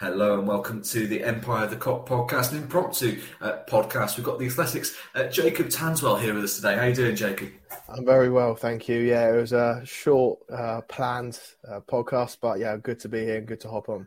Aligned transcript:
Hello 0.00 0.38
and 0.38 0.48
welcome 0.48 0.80
to 0.80 1.06
the 1.06 1.22
Empire 1.22 1.64
of 1.64 1.70
the 1.70 1.76
Kop 1.76 2.08
podcast, 2.08 2.52
an 2.52 2.62
impromptu 2.62 3.20
uh, 3.42 3.58
podcast. 3.68 4.16
We've 4.16 4.24
got 4.24 4.38
the 4.38 4.46
Athletics, 4.46 4.96
uh, 5.14 5.24
Jacob 5.24 5.66
Tanswell 5.66 6.18
here 6.18 6.32
with 6.32 6.44
us 6.44 6.56
today. 6.56 6.74
How 6.74 6.84
are 6.84 6.88
you 6.88 6.94
doing, 6.94 7.14
Jacob? 7.14 7.50
I'm 7.86 8.06
very 8.06 8.30
well, 8.30 8.54
thank 8.54 8.88
you. 8.88 8.98
Yeah, 8.98 9.28
it 9.28 9.36
was 9.36 9.52
a 9.52 9.82
short, 9.84 10.38
uh, 10.50 10.80
planned 10.88 11.38
uh, 11.70 11.80
podcast, 11.80 12.38
but 12.40 12.58
yeah, 12.58 12.78
good 12.78 12.98
to 13.00 13.10
be 13.10 13.26
here 13.26 13.36
and 13.36 13.46
good 13.46 13.60
to 13.60 13.68
hop 13.68 13.90
on. 13.90 14.06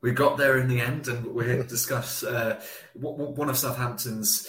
We 0.00 0.12
got 0.12 0.38
there 0.38 0.56
in 0.56 0.66
the 0.66 0.80
end, 0.80 1.08
and 1.08 1.26
we're 1.26 1.44
here 1.44 1.62
to 1.62 1.68
discuss 1.68 2.24
uh, 2.24 2.58
one 2.94 3.50
of 3.50 3.58
Southampton's 3.58 4.48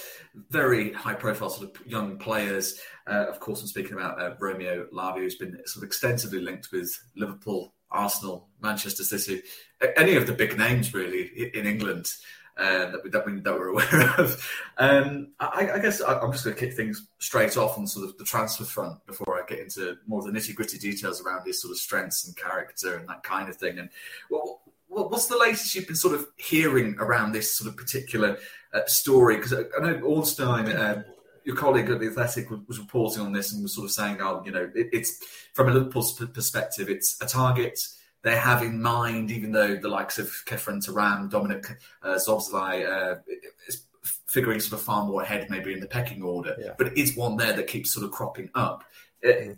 very 0.49 0.93
high-profile 0.93 1.49
sort 1.49 1.75
of 1.75 1.87
young 1.87 2.17
players. 2.17 2.79
Uh, 3.05 3.25
of 3.27 3.41
course, 3.41 3.59
I'm 3.59 3.67
speaking 3.67 3.95
about 3.95 4.39
Romeo 4.39 4.87
Lavia, 4.93 5.23
who's 5.23 5.35
been 5.35 5.59
sort 5.65 5.83
of 5.83 5.87
extensively 5.87 6.39
linked 6.39 6.69
with 6.71 6.97
Liverpool 7.17 7.73
Arsenal, 7.91 8.47
Manchester 8.61 9.03
City, 9.03 9.41
any 9.97 10.15
of 10.15 10.27
the 10.27 10.33
big 10.33 10.57
names 10.57 10.93
really 10.93 11.49
in 11.53 11.65
England 11.65 12.07
uh, 12.59 12.91
that, 12.91 13.03
we, 13.03 13.09
that, 13.09 13.25
we, 13.25 13.39
that 13.39 13.53
we're 13.53 13.67
aware 13.69 14.13
of. 14.17 14.49
Um, 14.77 15.29
I, 15.39 15.71
I, 15.75 15.79
guess 15.79 16.01
I'm 16.01 16.31
just 16.31 16.43
going 16.43 16.55
to 16.55 16.59
kick 16.59 16.73
things 16.73 17.07
straight 17.19 17.55
off 17.55 17.77
on 17.77 17.87
sort 17.87 18.09
of 18.09 18.17
the 18.17 18.25
transfer 18.25 18.65
front 18.65 19.05
before 19.05 19.41
I 19.41 19.45
get 19.47 19.59
into 19.59 19.97
more 20.07 20.19
of 20.19 20.25
the 20.25 20.37
nitty 20.37 20.55
gritty 20.55 20.77
details 20.77 21.21
around 21.21 21.45
his 21.45 21.61
sort 21.61 21.71
of 21.71 21.77
strengths 21.77 22.27
and 22.27 22.35
character 22.35 22.97
and 22.97 23.07
that 23.07 23.23
kind 23.23 23.47
of 23.47 23.55
thing. 23.55 23.79
And 23.79 23.89
what, 24.27 24.57
what's 24.87 25.27
the 25.27 25.37
latest 25.37 25.73
you've 25.73 25.87
been 25.87 25.95
sort 25.95 26.15
of 26.15 26.27
hearing 26.35 26.95
around 26.99 27.31
this 27.31 27.55
sort 27.55 27.69
of 27.69 27.77
particular 27.77 28.37
uh, 28.73 28.81
story? 28.87 29.37
Because 29.37 29.53
I, 29.53 29.63
I, 29.77 29.81
know 29.81 30.01
Ornstein. 30.01 30.67
Uh, 30.67 31.03
your 31.49 31.57
colleague 31.57 31.89
at 31.89 31.99
the 31.99 32.05
Athletic 32.05 32.51
was, 32.51 32.59
was, 32.67 32.77
reporting 32.77 33.23
on 33.23 33.33
this 33.33 33.51
and 33.51 33.63
was 33.63 33.73
sort 33.73 33.85
of 33.85 33.91
saying, 33.91 34.21
"Oh, 34.21 34.43
you 34.45 34.51
know, 34.51 34.69
it, 34.75 34.89
it's 34.93 35.19
from 35.55 35.67
a 35.67 35.73
Liverpool 35.73 36.05
perspective, 36.31 36.89
it's 36.89 37.19
a 37.23 37.25
target 37.25 37.79
they 38.21 38.35
have 38.35 38.61
in 38.61 38.79
mind, 38.79 39.31
even 39.31 39.51
though 39.51 39.75
the 39.75 39.87
likes 39.87 40.19
of 40.19 40.27
Khéphren 40.45 40.85
Thuram, 40.85 41.31
Dominik 41.31 41.75
uh, 42.03 42.19
Szoboszlai 42.23 42.87
uh, 42.87 43.15
is 43.67 43.83
figuring 44.27 44.59
sort 44.59 44.79
of 44.79 44.85
far 44.85 45.05
more 45.05 45.23
ahead, 45.23 45.49
maybe 45.49 45.73
in 45.73 45.79
the 45.79 45.87
pecking 45.87 46.21
order, 46.21 46.55
yeah. 46.59 46.73
but 46.77 46.85
it 46.85 46.97
is 46.99 47.17
one 47.17 47.35
there 47.35 47.53
that 47.53 47.65
keeps 47.65 47.91
sort 47.91 48.05
of 48.05 48.11
cropping 48.11 48.51
up." 48.53 48.83
Uh, 49.27 49.55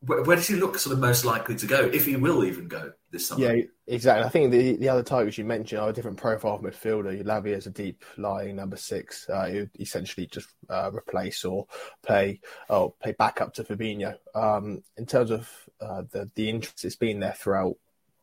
where, 0.00 0.22
where, 0.22 0.36
does 0.36 0.48
he 0.48 0.54
look 0.54 0.78
sort 0.78 0.94
of 0.94 0.98
most 1.00 1.26
likely 1.26 1.56
to 1.56 1.66
go, 1.66 1.90
if 1.92 2.06
he 2.06 2.16
will 2.16 2.42
even 2.42 2.68
go 2.68 2.92
this 3.10 3.28
summer? 3.28 3.54
Yeah, 3.54 3.62
exactly. 3.86 4.24
I 4.24 4.28
think 4.28 4.50
the 4.50 4.76
the 4.76 4.88
other 4.88 5.02
targets 5.02 5.38
you 5.38 5.44
mentioned 5.44 5.80
are 5.80 5.90
a 5.90 5.92
different 5.92 6.16
profile 6.16 6.54
of 6.54 6.62
midfielder. 6.62 7.22
Lavia 7.24 7.56
is 7.56 7.66
a 7.66 7.70
deep 7.70 8.04
lying 8.16 8.56
number 8.56 8.76
six. 8.76 9.28
Uh, 9.28 9.46
he 9.46 9.82
essentially 9.82 10.26
just 10.26 10.48
uh, 10.68 10.90
replace 10.92 11.44
or 11.44 11.66
play 12.02 12.40
or 12.68 12.92
play 13.02 13.12
back 13.12 13.40
up 13.40 13.54
to 13.54 13.64
Fabinho. 13.64 14.16
Um, 14.34 14.82
in 14.96 15.06
terms 15.06 15.30
of 15.30 15.50
uh, 15.80 16.02
the 16.10 16.30
the 16.34 16.48
interest, 16.48 16.84
it's 16.84 16.96
been 16.96 17.20
there 17.20 17.34
throughout 17.34 17.76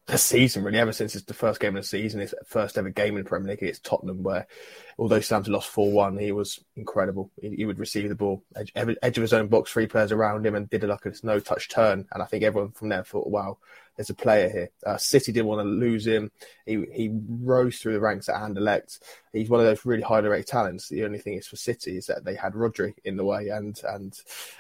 the 0.08 0.18
season, 0.20 0.64
really, 0.64 0.78
ever 0.78 0.92
since 0.92 1.16
it's 1.16 1.26
the 1.26 1.34
first 1.34 1.60
game 1.60 1.76
of 1.76 1.82
the 1.82 1.88
season, 1.88 2.20
his 2.20 2.36
first 2.46 2.78
ever 2.78 2.90
game 2.90 3.18
in 3.18 3.24
the 3.24 3.30
Premier 3.30 3.50
League 3.50 3.64
against 3.64 3.84
Tottenham, 3.84 4.22
where 4.22 4.46
although 5.00 5.20
Southampton 5.20 5.54
lost 5.54 5.70
4 5.70 5.92
1, 5.92 6.18
he 6.20 6.32
was 6.32 6.60
incredible. 6.76 7.32
He, 7.42 7.56
he, 7.56 7.66
would 7.66 7.80
receive 7.80 8.10
the 8.10 8.16
ball, 8.16 8.44
edge, 8.56 8.72
edge, 8.76 9.18
of 9.18 9.22
his 9.22 9.34
own 9.34 9.48
box, 9.48 9.72
three 9.72 9.88
players 9.88 10.12
around 10.12 10.46
him, 10.46 10.54
and 10.54 10.70
did 10.70 10.84
it 10.84 10.88
like 10.88 11.08
a 11.08 11.14
no 11.24 11.40
touch 11.40 11.70
turn. 11.70 12.06
And 12.12 12.22
I 12.22 12.28
think 12.28 12.44
everyone 12.44 12.72
from 12.72 12.90
there 12.90 13.04
thought, 13.04 13.28
wow, 13.28 13.58
there's 13.96 14.10
a 14.10 14.16
player 14.16 14.50
here. 14.50 14.70
Uh, 14.86 14.98
City 14.98 15.32
didn't 15.32 15.48
want 15.48 15.62
to 15.62 15.70
lose 15.70 16.06
him. 16.06 16.32
He 16.66 16.84
he 16.94 17.12
rose 17.14 17.78
through 17.78 17.94
the 17.94 18.00
ranks 18.00 18.30
at 18.30 18.36
Anderlecht. 18.36 19.00
He's 19.32 19.50
one 19.50 19.60
of 19.60 19.66
those 19.66 19.86
really 19.86 20.02
highly 20.02 20.30
rated 20.30 20.48
talents. 20.48 20.90
The 20.90 21.04
only 21.04 21.20
thing 21.20 21.34
is 21.34 21.48
for 21.48 21.58
City 21.58 21.98
is 21.98 22.08
that 22.08 22.24
they 22.24 22.36
had 22.36 22.54
Rodri 22.54 22.94
in 23.04 23.18
the 23.18 23.26
way 23.26 23.50
and 23.50 23.80
and 23.88 24.18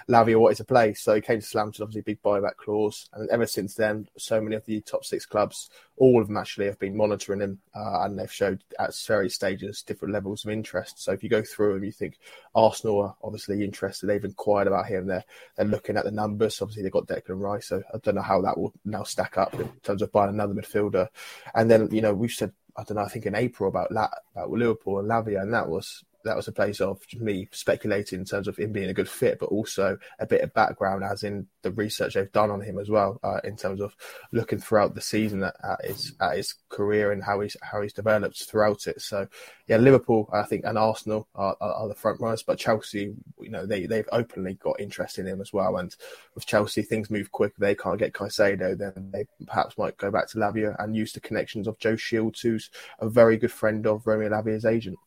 Lavia 0.09 0.39
wanted 0.39 0.57
to 0.57 0.65
play. 0.65 0.93
So 0.93 1.15
he 1.15 1.21
came 1.21 1.39
to 1.39 1.45
Southampton, 1.45 1.83
obviously 1.83 2.01
big 2.01 2.21
buyback 2.21 2.57
clause. 2.57 3.09
And 3.13 3.29
ever 3.29 3.45
since 3.45 3.75
then, 3.75 4.07
so 4.17 4.41
many 4.41 4.55
of 4.55 4.65
the 4.65 4.81
top 4.81 5.05
six 5.05 5.25
clubs, 5.25 5.69
all 5.97 6.21
of 6.21 6.27
them 6.27 6.37
actually 6.37 6.65
have 6.65 6.79
been 6.79 6.95
monitoring 6.95 7.39
him 7.39 7.59
uh, 7.73 8.01
and 8.03 8.19
they've 8.19 8.31
showed 8.31 8.63
at 8.79 8.95
various 9.07 9.35
stages 9.35 9.81
different 9.81 10.13
levels 10.13 10.43
of 10.43 10.51
interest. 10.51 11.01
So 11.01 11.13
if 11.13 11.23
you 11.23 11.29
go 11.29 11.41
through 11.41 11.75
them, 11.75 11.83
you 11.83 11.91
think 11.91 12.17
Arsenal 12.53 13.01
are 13.01 13.15
obviously 13.23 13.63
interested. 13.63 14.07
They've 14.07 14.23
inquired 14.23 14.67
about 14.67 14.87
him. 14.87 15.07
They're 15.07 15.23
they're 15.55 15.65
looking 15.65 15.97
at 15.97 16.03
the 16.03 16.11
numbers. 16.11 16.61
Obviously 16.61 16.83
they've 16.83 16.91
got 16.91 17.07
Declan 17.07 17.39
Rice. 17.39 17.67
So 17.67 17.81
I 17.93 17.97
don't 17.99 18.15
know 18.15 18.21
how 18.21 18.41
that 18.41 18.57
will 18.57 18.73
now 18.83 19.03
stack 19.03 19.24
stack 19.25 19.37
up 19.37 19.53
in 19.59 19.67
terms 19.83 20.01
of 20.01 20.11
buying 20.11 20.29
another 20.29 20.53
midfielder. 20.53 21.07
And 21.53 21.69
then, 21.69 21.89
you 21.91 22.01
know, 22.01 22.13
we've 22.13 22.31
said, 22.31 22.53
I 22.77 22.83
don't 22.83 22.97
know, 22.97 23.03
I 23.03 23.09
think 23.09 23.25
in 23.25 23.35
April 23.35 23.69
about, 23.69 23.91
La- 23.91 24.09
about 24.35 24.49
Liverpool 24.51 24.99
and 24.99 25.09
Lavia, 25.09 25.41
and 25.41 25.53
that 25.53 25.67
was 25.67 26.03
that 26.25 26.35
was 26.35 26.47
a 26.47 26.51
place 26.51 26.81
of 26.81 26.99
me 27.17 27.47
speculating 27.51 28.19
in 28.19 28.25
terms 28.25 28.47
of 28.47 28.57
him 28.57 28.71
being 28.71 28.89
a 28.89 28.93
good 28.93 29.07
fit, 29.07 29.39
but 29.39 29.45
also 29.47 29.97
a 30.19 30.25
bit 30.25 30.41
of 30.41 30.53
background, 30.53 31.03
as 31.03 31.23
in 31.23 31.47
the 31.61 31.71
research 31.71 32.15
they've 32.15 32.31
done 32.31 32.51
on 32.51 32.61
him 32.61 32.79
as 32.79 32.89
well, 32.89 33.19
uh, 33.23 33.39
in 33.43 33.55
terms 33.55 33.79
of 33.79 33.95
looking 34.31 34.59
throughout 34.59 34.95
the 34.95 35.01
season 35.01 35.43
at, 35.43 35.55
at, 35.63 35.85
his 35.85 36.13
at 36.19 36.35
his 36.35 36.55
career 36.69 37.11
and 37.11 37.23
how 37.23 37.39
he's 37.39 37.55
how 37.61 37.81
he's 37.81 37.93
developed 37.93 38.43
throughout 38.43 38.87
it. 38.87 39.01
So, 39.01 39.27
yeah, 39.67 39.77
Liverpool, 39.77 40.29
I 40.33 40.43
think, 40.43 40.65
and 40.65 40.77
Arsenal 40.77 41.27
are, 41.35 41.55
are, 41.61 41.73
are 41.73 41.87
the 41.87 41.95
front 41.95 42.19
runners, 42.19 42.43
but 42.43 42.57
Chelsea, 42.57 43.13
you 43.39 43.49
know, 43.49 43.65
they 43.65 43.85
they've 43.85 44.09
openly 44.11 44.55
got 44.55 44.79
interest 44.79 45.19
in 45.19 45.27
him 45.27 45.41
as 45.41 45.53
well. 45.53 45.77
And 45.77 45.95
with 46.33 46.47
Chelsea, 46.47 46.81
things 46.81 47.11
move 47.11 47.31
quick. 47.31 47.53
They 47.57 47.75
can't 47.75 47.99
get 47.99 48.13
Caicedo, 48.13 48.77
then 48.77 49.11
they 49.11 49.25
perhaps 49.45 49.77
might 49.77 49.97
go 49.97 50.09
back 50.09 50.27
to 50.29 50.37
Lavia 50.37 50.75
and 50.79 50.95
use 50.95 51.13
the 51.13 51.19
connections 51.19 51.67
of 51.67 51.77
Joe 51.77 51.95
Shields, 51.95 52.41
who's 52.41 52.71
a 52.99 53.07
very 53.07 53.37
good 53.37 53.51
friend 53.51 53.85
of 53.85 54.07
Romeo 54.07 54.29
Lavia's 54.29 54.65
agent. 54.65 54.97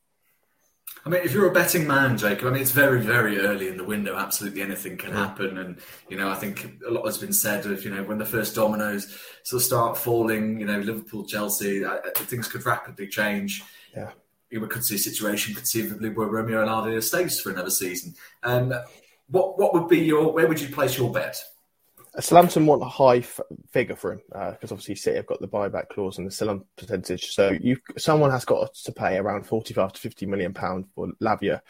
I 1.04 1.08
mean, 1.08 1.22
if 1.24 1.32
you're 1.32 1.48
a 1.48 1.52
betting 1.52 1.86
man, 1.86 2.18
Jacob, 2.18 2.48
I 2.48 2.50
mean, 2.50 2.62
it's 2.62 2.70
very, 2.70 3.00
very 3.00 3.38
early 3.38 3.68
in 3.68 3.76
the 3.76 3.84
window. 3.84 4.16
Absolutely 4.16 4.62
anything 4.62 4.96
can 4.96 5.12
happen. 5.12 5.58
And, 5.58 5.78
you 6.08 6.16
know, 6.16 6.28
I 6.28 6.34
think 6.34 6.82
a 6.86 6.90
lot 6.90 7.06
has 7.06 7.18
been 7.18 7.32
said 7.32 7.64
of, 7.66 7.84
you 7.84 7.90
know, 7.90 8.02
when 8.02 8.18
the 8.18 8.26
first 8.26 8.54
dominoes 8.54 9.18
sort 9.42 9.62
of 9.62 9.66
start 9.66 9.96
falling, 9.96 10.60
you 10.60 10.66
know, 10.66 10.78
Liverpool, 10.78 11.24
Chelsea, 11.24 11.84
uh, 11.84 11.94
uh, 11.94 12.10
things 12.14 12.48
could 12.48 12.66
rapidly 12.66 13.06
change. 13.06 13.62
Yeah. 13.96 14.10
You 14.50 14.66
could 14.66 14.84
see 14.84 14.96
a 14.96 14.98
situation 14.98 15.54
conceivably 15.54 16.10
where 16.10 16.28
Romeo 16.28 16.60
and 16.60 16.70
Lavia 16.70 17.02
stays 17.02 17.40
for 17.40 17.50
another 17.50 17.70
season. 17.70 18.14
Um, 18.42 18.74
what, 19.28 19.58
what 19.58 19.74
would 19.74 19.88
be 19.88 20.00
your, 20.00 20.32
where 20.32 20.48
would 20.48 20.60
you 20.60 20.68
place 20.68 20.96
your 20.98 21.12
bet? 21.12 21.42
Southampton 22.18 22.66
want 22.66 22.82
a 22.82 22.86
high 22.86 23.18
f- 23.18 23.40
figure 23.70 23.96
for 23.96 24.12
him 24.12 24.20
because 24.28 24.70
uh, 24.70 24.74
obviously 24.74 24.94
City 24.94 25.16
have 25.16 25.26
got 25.26 25.40
the 25.40 25.48
buyback 25.48 25.88
clause 25.88 26.18
and 26.18 26.26
the 26.26 26.30
sell-on 26.30 26.64
percentage. 26.76 27.30
So 27.32 27.56
you, 27.60 27.76
someone 27.96 28.30
has 28.30 28.44
got 28.44 28.74
to 28.74 28.92
pay 28.92 29.16
around 29.16 29.46
forty-five 29.46 29.92
to 29.92 30.00
fifty 30.00 30.26
million 30.26 30.54
pound 30.54 30.86
for 30.94 31.08
Lavia. 31.20 31.60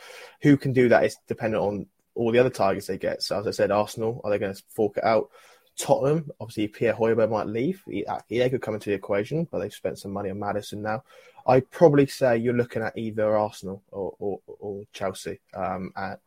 Who 0.43 0.57
can 0.57 0.73
do 0.73 0.89
that 0.89 1.05
is 1.05 1.17
dependent 1.27 1.63
on 1.63 1.87
all 2.15 2.33
the 2.33 2.39
other 2.39 2.51
targets 2.51 2.87
they 2.87 2.99
get. 2.99 3.23
So 3.23 3.39
as 3.39 3.47
I 3.47 3.53
said, 3.53 3.71
Arsenal 3.71 4.21
are 4.25 4.31
they 4.31 4.39
going 4.39 4.55
to 4.55 4.63
fork 4.71 4.97
it 4.97 5.05
out? 5.05 5.31
Tottenham, 5.77 6.31
obviously 6.41 6.67
Pierre 6.67 6.95
Højbjerg 6.95 7.31
might 7.31 7.47
leave. 7.47 7.83
He, 7.87 8.05
he 8.29 8.51
could 8.51 8.63
come 8.63 8.75
into 8.75 8.91
the 8.91 8.97
equation, 8.97 9.47
but 9.49 9.61
they've 9.61 9.73
spent 9.73 10.01
some 10.01 10.11
money 10.11 10.29
on 10.29 10.39
Maddison 10.39 10.83
now. 10.83 11.05
I'd 11.47 11.71
probably 11.71 12.07
say 12.07 12.37
you're 12.37 12.53
looking 12.53 12.83
at 12.83 12.99
either 12.99 13.37
Arsenal 13.37 13.83
or, 13.93 14.13
or, 14.19 14.41
or 14.47 14.83
Chelsea 14.93 15.39
um, 15.55 15.93
at, 15.97 16.19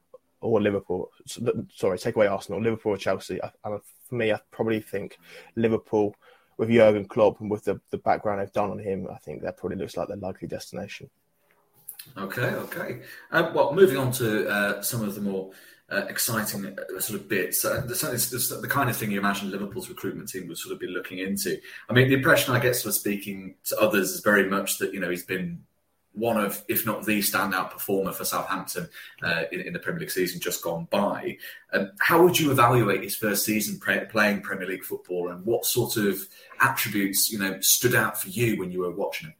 or 0.41 0.61
Liverpool. 0.61 1.09
Sorry, 1.73 1.97
take 1.97 2.15
away 2.15 2.27
Arsenal, 2.27 2.61
Liverpool 2.61 2.93
or 2.93 2.97
Chelsea. 2.97 3.39
For 3.63 4.15
me, 4.15 4.33
I 4.33 4.39
probably 4.51 4.81
think 4.81 5.17
Liverpool 5.55 6.15
with 6.57 6.69
Jurgen 6.69 7.05
Klopp 7.05 7.39
and 7.41 7.49
with 7.49 7.63
the, 7.63 7.79
the 7.89 7.97
background 7.97 8.41
they've 8.41 8.51
done 8.51 8.71
on 8.71 8.79
him, 8.79 9.07
I 9.11 9.17
think 9.17 9.41
that 9.41 9.57
probably 9.57 9.77
looks 9.77 9.97
like 9.97 10.07
their 10.07 10.17
likely 10.17 10.47
destination. 10.47 11.09
Okay, 12.17 12.41
okay. 12.41 13.01
Um, 13.31 13.53
well, 13.53 13.73
moving 13.73 13.97
on 13.97 14.11
to 14.13 14.47
uh, 14.47 14.81
some 14.81 15.01
of 15.01 15.15
the 15.15 15.21
more 15.21 15.51
uh, 15.91 16.05
exciting 16.07 16.65
uh, 16.65 16.99
sort 16.99 17.19
of 17.19 17.27
bits. 17.27 17.65
Uh, 17.65 17.81
the, 17.81 18.59
the, 18.61 18.67
kind 18.67 18.89
of 18.89 18.95
thing 18.95 19.11
you 19.11 19.19
imagine 19.19 19.51
Liverpool's 19.51 19.89
recruitment 19.89 20.29
team 20.29 20.47
would 20.47 20.57
sort 20.57 20.73
of 20.73 20.79
be 20.79 20.87
looking 20.87 21.19
into. 21.19 21.59
I 21.89 21.93
mean, 21.93 22.07
the 22.07 22.15
impression 22.15 22.53
I 22.53 22.59
get 22.59 22.75
sort 22.75 22.87
of 22.87 22.95
speaking 22.95 23.55
to 23.65 23.79
others 23.79 24.11
is 24.11 24.21
very 24.21 24.49
much 24.49 24.77
that 24.79 24.93
you 24.93 24.99
know 24.99 25.09
he's 25.09 25.25
been 25.25 25.63
one 26.13 26.37
of, 26.37 26.63
if 26.67 26.85
not 26.85 27.05
the 27.05 27.19
standout 27.19 27.71
performer 27.71 28.11
for 28.11 28.25
Southampton 28.25 28.89
uh, 29.23 29.43
in, 29.51 29.61
in, 29.61 29.73
the 29.73 29.79
Premier 29.79 30.01
League 30.01 30.11
season 30.11 30.41
just 30.41 30.61
gone 30.61 30.87
by. 30.89 31.37
Um, 31.71 31.91
how 31.99 32.21
would 32.23 32.37
you 32.37 32.51
evaluate 32.51 33.03
his 33.03 33.15
first 33.15 33.45
season 33.45 33.79
pre- 33.79 34.05
playing 34.05 34.41
Premier 34.41 34.67
League 34.67 34.83
football, 34.83 35.29
and 35.29 35.45
what 35.45 35.65
sort 35.65 35.97
of 35.97 36.27
attributes 36.59 37.31
you 37.31 37.39
know 37.39 37.59
stood 37.61 37.95
out 37.95 38.21
for 38.21 38.29
you 38.29 38.57
when 38.59 38.71
you 38.71 38.81
were 38.81 38.91
watching 38.91 39.29
him? 39.29 39.35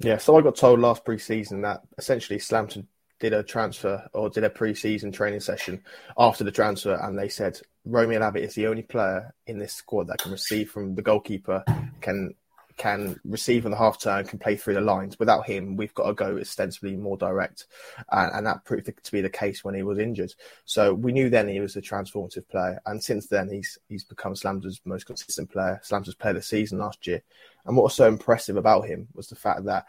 Yeah, 0.00 0.18
so 0.18 0.36
I 0.36 0.42
got 0.42 0.56
told 0.56 0.80
last 0.80 1.04
pre-season 1.04 1.60
that 1.62 1.82
essentially 1.98 2.38
Southampton 2.38 2.88
did 3.18 3.34
a 3.34 3.42
transfer 3.42 4.08
or 4.14 4.30
did 4.30 4.44
a 4.44 4.50
pre-season 4.50 5.12
training 5.12 5.40
session 5.40 5.82
after 6.18 6.42
the 6.44 6.50
transfer, 6.50 6.94
and 7.02 7.18
they 7.18 7.28
said 7.28 7.60
Romeo 7.84 8.20
Lavia 8.20 8.42
is 8.42 8.54
the 8.54 8.66
only 8.66 8.82
player 8.82 9.34
in 9.46 9.58
this 9.58 9.74
squad 9.74 10.08
that 10.08 10.18
can 10.18 10.32
receive 10.32 10.70
from 10.70 10.94
the 10.94 11.02
goalkeeper, 11.02 11.64
can 12.00 12.34
can 12.80 13.20
receive 13.26 13.66
on 13.66 13.72
the 13.72 13.76
half 13.76 14.00
turn, 14.00 14.24
can 14.24 14.38
play 14.38 14.56
through 14.56 14.72
the 14.72 14.80
lines. 14.80 15.18
Without 15.18 15.44
him, 15.44 15.76
we've 15.76 15.92
got 15.92 16.06
to 16.06 16.14
go 16.14 16.38
ostensibly 16.38 16.96
more 16.96 17.18
direct. 17.18 17.66
And, 18.10 18.32
and, 18.32 18.46
that 18.46 18.64
proved 18.64 18.86
to 18.86 19.12
be 19.12 19.20
the 19.20 19.28
case 19.28 19.62
when 19.62 19.74
he 19.74 19.82
was 19.82 19.98
injured. 19.98 20.32
So 20.64 20.94
we 20.94 21.12
knew 21.12 21.28
then 21.28 21.46
he 21.46 21.60
was 21.60 21.76
a 21.76 21.82
transformative 21.82 22.48
player. 22.48 22.80
And 22.86 23.04
since 23.04 23.26
then, 23.26 23.50
he's 23.50 23.76
he's 23.90 24.04
become 24.04 24.34
Slam's 24.34 24.80
most 24.86 25.04
consistent 25.04 25.50
player, 25.50 25.78
Slam's 25.82 26.14
player 26.14 26.30
of 26.30 26.36
the 26.36 26.42
season 26.42 26.78
last 26.78 27.06
year. 27.06 27.22
And 27.66 27.76
what 27.76 27.84
was 27.84 27.94
so 27.94 28.08
impressive 28.08 28.56
about 28.56 28.86
him 28.86 29.08
was 29.12 29.28
the 29.28 29.36
fact 29.36 29.64
that 29.66 29.84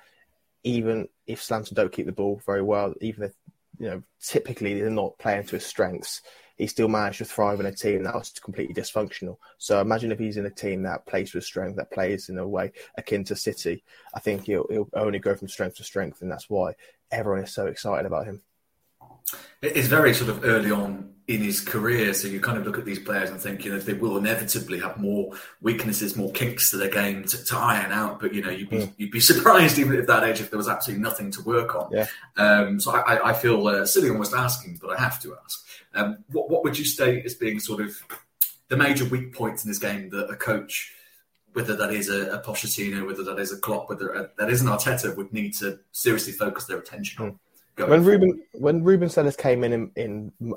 even 0.64 1.08
if 1.28 1.42
Slamton 1.42 1.76
don't 1.76 1.94
keep 1.94 2.08
the 2.08 2.12
ball 2.12 2.42
very 2.46 2.62
well, 2.62 2.94
even 3.00 3.24
if 3.24 3.32
you 3.82 3.90
know 3.90 4.04
typically 4.22 4.80
they're 4.80 4.92
not 4.92 5.18
playing 5.18 5.44
to 5.44 5.56
his 5.56 5.66
strengths, 5.66 6.22
he 6.56 6.68
still 6.68 6.88
managed 6.88 7.18
to 7.18 7.26
thrive 7.26 7.60
in 7.60 7.66
a 7.66 7.72
team 7.72 8.04
that 8.04 8.14
was 8.14 8.30
completely 8.30 8.76
dysfunctional. 8.76 9.38
So 9.58 9.82
imagine 9.82 10.12
if 10.12 10.20
he's 10.20 10.38
in 10.38 10.46
a 10.46 10.52
team 10.52 10.84
that 10.84 11.08
plays 11.08 11.34
with 11.34 11.44
strength, 11.44 11.78
that 11.78 11.92
plays 11.92 12.30
in 12.30 12.38
a 12.38 12.48
way 12.48 12.72
akin 12.96 13.24
to 13.26 13.36
City. 13.36 13.84
I 14.14 14.20
think 14.20 14.44
he'll, 14.44 14.68
he'll 14.70 14.90
only 14.94 15.18
go 15.18 15.36
from 15.36 15.48
strength 15.48 15.78
to 15.78 15.84
strength, 15.84 16.22
and 16.22 16.32
that's 16.32 16.48
why 16.48 16.76
everyone 17.10 17.44
is 17.44 17.52
so 17.52 17.66
excited 17.66 18.06
about 18.06 18.28
him. 18.28 18.44
It's 19.64 19.88
very 19.88 20.14
sort 20.14 20.30
of 20.30 20.46
early 20.46 20.70
on 20.70 21.16
in 21.36 21.42
his 21.42 21.62
career, 21.62 22.14
so 22.14 22.28
you 22.28 22.40
kind 22.40 22.58
of 22.58 22.66
look 22.66 22.78
at 22.78 22.86
these 22.86 23.00
players 23.00 23.30
and 23.30 23.40
think, 23.40 23.64
you 23.64 23.72
know, 23.72 23.80
they 23.80 23.94
will 23.94 24.18
inevitably 24.18 24.80
have 24.80 24.98
more 24.98 25.34
weaknesses, 25.62 26.16
more 26.16 26.32
kinks 26.32 26.72
to 26.72 26.78
their 26.78 26.90
game 26.90 27.24
to, 27.24 27.44
to 27.46 27.58
iron 27.58 27.92
out. 27.92 28.20
But 28.20 28.34
you 28.34 28.42
know, 28.42 28.50
you'd 28.50 28.70
be 28.70 28.78
mm. 28.78 28.94
you'd 28.98 29.12
be 29.12 29.20
surprised 29.20 29.80
even 29.80 29.96
at 29.96 30.08
that 30.08 30.24
age 30.24 30.42
if 30.42 30.50
there 30.50 30.58
was 30.58 30.68
absolutely 30.68 31.04
nothing 31.04 31.32
to 31.32 31.42
work 31.42 31.76
on. 31.76 31.90
Yeah. 31.92 32.08
Um, 32.38 32.80
so 32.80 32.92
I, 32.92 33.30
I 33.30 33.34
feel 33.34 33.66
uh, 33.68 33.86
silly 33.86 34.10
almost 34.10 34.34
asking, 34.34 34.80
but 34.82 34.92
I 34.92 35.02
have 35.02 35.22
to 35.22 35.36
ask. 35.44 35.66
Um, 35.94 36.24
what 36.32 36.50
what 36.50 36.64
would 36.64 36.78
you 36.78 36.86
state 36.86 37.26
as 37.26 37.34
being 37.34 37.60
sort 37.60 37.82
of 37.82 37.98
the 38.68 38.78
major 38.78 39.06
weak 39.06 39.34
points 39.34 39.64
in 39.64 39.72
this 39.72 39.80
game 39.80 40.10
that 40.10 40.30
a 40.30 40.36
coach? 40.36 40.94
Whether 41.54 41.76
that 41.76 41.92
is 41.92 42.08
a, 42.08 42.32
a 42.32 42.42
Pochettino, 42.42 43.06
whether 43.06 43.24
that 43.24 43.38
is 43.38 43.52
a 43.52 43.58
Klopp, 43.58 43.90
whether 43.90 44.14
a, 44.14 44.30
that 44.38 44.50
is 44.50 44.62
an 44.62 44.68
Arteta, 44.68 45.18
would 45.18 45.34
need 45.34 45.54
to 45.56 45.80
seriously 45.92 46.32
focus 46.32 46.64
their 46.64 46.78
attention 46.78 47.24
on. 47.24 47.32
Mm 47.32 47.40
when 47.88 48.04
Ruben 48.04 48.42
when 48.54 48.84
Ruben 48.84 49.10
Sellés 49.10 49.38
came 49.38 49.64
in, 49.64 49.74
in 49.74 49.92
in 49.96 50.54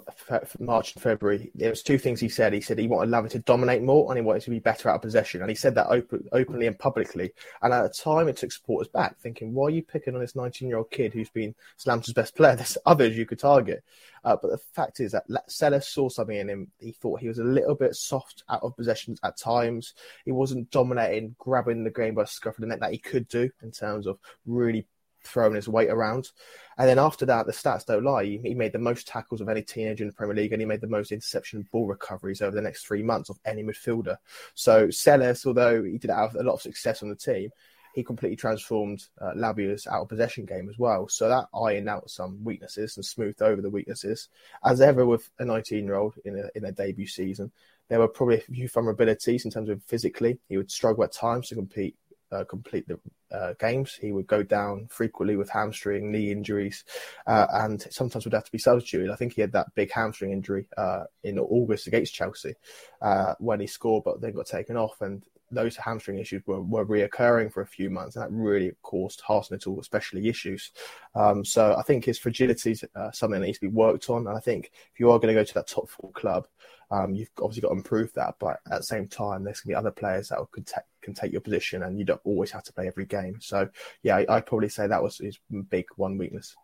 March 0.59 0.95
and 0.95 1.03
February, 1.03 1.51
there 1.55 1.71
was 1.71 1.83
two 1.83 1.99
things 1.99 2.21
he 2.21 2.29
said. 2.29 2.53
He 2.53 2.61
said 2.61 2.79
he 2.79 2.87
wanted 2.87 3.11
Lavia 3.11 3.31
to 3.31 3.39
dominate 3.41 3.83
more 3.83 4.11
and 4.11 4.19
he 4.19 4.25
wanted 4.25 4.43
to 4.43 4.51
be 4.51 4.59
better 4.59 4.89
out 4.89 4.97
of 4.97 5.03
possession, 5.03 5.41
and 5.41 5.51
he 5.51 5.55
said 5.55 5.75
that 5.75 5.89
open, 5.89 6.27
openly 6.33 6.67
and 6.67 6.79
publicly. 6.79 7.33
And 7.63 7.73
at 7.73 7.83
the 7.83 7.89
time, 7.89 8.29
it 8.29 8.37
took 8.37 8.53
supporters 8.53 8.89
back, 8.89 9.19
thinking, 9.19 9.55
"Why 9.55 9.67
are 9.67 9.71
you 9.71 9.83
picking 9.83 10.15
on 10.15 10.21
this 10.21 10.37
19 10.37 10.69
year 10.69 10.79
old 10.79 10.91
kid 10.91 11.13
who's 11.13 11.31
been 11.31 11.55
Southampton's 11.77 12.15
best 12.15 12.37
player? 12.37 12.57
There's 12.57 12.79
others 12.87 13.17
you 13.17 13.27
could 13.27 13.39
target." 13.39 13.83
Uh, 14.25 14.37
but 14.41 14.51
the 14.51 14.59
fact 14.59 15.01
is 15.01 15.13
that 15.13 15.29
Sellés 15.51 15.85
saw 15.85 16.09
something 16.09 16.37
in 16.37 16.49
him. 16.49 16.71
He 16.79 16.93
thought 16.93 17.21
he 17.21 17.29
was 17.29 17.39
a 17.39 17.45
little 17.45 17.75
bit 17.75 17.95
soft 17.95 18.43
out 18.49 18.63
of 18.63 18.77
possessions 18.77 19.21
at 19.23 19.37
times. 19.37 19.93
He 20.25 20.33
wasn't 20.33 20.71
dominating, 20.71 21.37
grabbing 21.39 21.85
the 21.85 21.91
game 21.91 22.15
by 22.15 22.23
the 22.23 22.29
scruff 22.29 22.57
of 22.57 22.63
the 22.63 22.67
neck 22.67 22.81
that 22.81 22.93
he 22.93 22.99
could 22.99 23.29
do 23.29 23.51
in 23.63 23.71
terms 23.71 24.07
of 24.07 24.19
really 24.47 24.87
throwing 25.25 25.55
his 25.55 25.69
weight 25.69 25.91
around. 25.91 26.31
And 26.79 26.89
then 26.89 26.99
after 26.99 27.25
that, 27.27 27.47
the 27.47 27.53
stats 27.53 27.87
don't 27.87 28.05
lie. 28.05 28.25
He 28.43 28.55
made 28.55 28.73
the 28.73 28.79
most 28.79 29.07
tackles 29.07 29.41
of 29.41 29.49
any 29.49 29.63
teenager 29.63 30.05
in 30.05 30.09
the 30.09 30.15
Premier 30.15 30.35
League, 30.35 30.53
and 30.53 30.61
he 30.61 30.67
made 30.67 30.81
the 30.81 30.87
most 30.87 31.13
interception 31.13 31.67
ball 31.71 31.87
recoveries 31.87 32.43
over 32.43 32.55
the 32.55 32.63
next 32.63 32.87
three 32.87 33.03
months 33.03 33.31
of 33.31 33.39
any 33.45 33.63
midfielder. 33.63 34.17
So 34.55 34.89
Sellés, 34.89 35.47
although 35.47 35.83
he 35.83 35.99
did 35.99 36.11
have 36.11 36.35
a 36.35 36.43
lot 36.43 36.55
of 36.55 36.63
success 36.63 37.03
on 37.03 37.09
the 37.09 37.17
team, 37.17 37.51
he 37.95 38.03
completely 38.03 38.37
transformed 38.37 39.05
uh, 39.21 39.33
Lavia's 39.37 39.87
out 39.87 40.03
of 40.03 40.09
possession 40.09 40.45
game 40.45 40.69
as 40.69 40.79
well. 40.79 41.09
So 41.09 41.29
that 41.29 41.47
ironed 41.55 41.89
out 41.89 42.11
some 42.11 42.43
weaknesses 42.43 42.97
and 42.97 43.07
smoothed 43.07 43.41
over 43.41 43.63
the 43.63 43.71
weaknesses. 43.71 44.29
As 44.65 44.81
ever 44.81 45.07
with 45.07 45.31
a 45.39 45.45
19 45.45 45.85
year 45.85 45.95
old 45.95 46.15
in 46.25 46.51
in 46.57 46.65
a 46.65 46.73
debut 46.73 47.07
season, 47.07 47.53
there 47.89 48.01
were 48.01 48.09
probably 48.09 48.37
a 48.37 48.41
few 48.41 48.69
vulnerabilities 48.69 49.45
in 49.45 49.51
terms 49.51 49.69
of 49.69 49.83
physically. 49.85 50.41
He 50.49 50.57
would 50.57 50.71
struggle 50.71 51.05
at 51.05 51.13
times 51.13 51.49
to 51.49 51.55
compete 51.55 51.97
uh, 52.35 52.45
complete 52.45 52.87
the 52.89 52.99
uh, 53.33 53.55
games. 53.59 53.95
He 53.95 54.13
would 54.13 54.27
go 54.27 54.43
down 54.43 54.89
frequently 54.91 55.37
with 55.37 55.51
hamstring, 55.51 56.11
knee 56.11 56.31
injuries, 56.31 56.85
uh, 57.27 57.47
and 57.53 57.81
sometimes 57.91 58.25
would 58.25 58.35
have 58.35 58.45
to 58.45 58.53
be 58.53 58.59
substituted. 58.59 59.11
I 59.11 59.17
think 59.17 59.35
he 59.35 59.41
had 59.41 59.53
that 59.53 59.75
big 59.75 59.93
hamstring 59.93 60.33
injury 60.33 60.67
uh, 60.77 61.05
in 61.23 61.39
August 61.39 61.87
against 61.87 62.15
Chelsea 62.15 62.55
uh, 63.01 63.35
when 63.39 63.61
he 63.61 63.67
scored, 63.67 64.05
but 64.05 64.21
then 64.21 64.33
got 64.33 64.47
taken 64.47 64.77
off. 64.77 65.01
And 65.01 65.25
those 65.51 65.77
hamstring 65.77 66.19
issues 66.19 66.43
were, 66.47 66.61
were 66.61 66.87
reoccurring 66.87 67.53
for 67.53 67.63
a 67.63 67.67
few 67.67 67.91
months, 67.91 68.17
and 68.17 68.25
that 68.25 68.33
really 68.33 68.73
caused 68.83 69.23
Hasenhüttl 69.23 69.81
especially 69.81 70.29
issues. 70.29 70.73
Um, 71.15 71.45
so 71.45 71.75
I 71.77 71.83
think 71.83 72.05
his 72.05 72.19
fragility 72.19 72.73
is 72.73 72.85
uh, 72.95 73.11
something 73.13 73.41
that 73.41 73.47
needs 73.47 73.59
to 73.59 73.69
be 73.69 73.75
worked 73.75 74.11
on. 74.11 74.27
And 74.27 74.37
I 74.37 74.41
think 74.41 74.73
if 74.93 75.01
you 75.01 75.11
are 75.11 75.19
going 75.19 75.35
to 75.35 75.41
go 75.41 75.45
to 75.45 75.55
that 75.55 75.67
top 75.67 75.89
four 75.89 76.11
club, 76.13 76.47
um, 76.91 77.15
you've 77.15 77.31
obviously 77.41 77.63
got 77.63 77.69
to 77.69 77.77
improve 77.77 78.13
that, 78.15 78.35
but 78.39 78.61
at 78.71 78.79
the 78.79 78.85
same 78.85 79.09
time, 79.09 79.43
there's 79.43 79.61
going 79.61 79.75
to 79.75 79.75
be 79.75 79.79
other 79.79 79.91
players 79.91 80.29
that 80.29 80.39
can, 80.53 80.65
ta- 80.65 80.83
can 81.03 81.15
take 81.15 81.33
your 81.33 81.41
position, 81.41 81.83
and 81.83 81.99
you 81.99 82.05
don't 82.05 82.21
always 82.25 82.51
have 82.51 82.63
to 82.65 82.73
play 82.73 82.87
every 82.87 83.07
game. 83.07 83.39
So, 83.41 83.69
yeah, 84.03 84.17
I, 84.29 84.35
would 84.35 84.47
probably 84.47 84.69
say 84.69 84.87
that 84.87 85.03
was 85.03 85.19
his 85.19 85.39
big 85.71 85.87
one 85.97 86.19
weakness. 86.19 86.55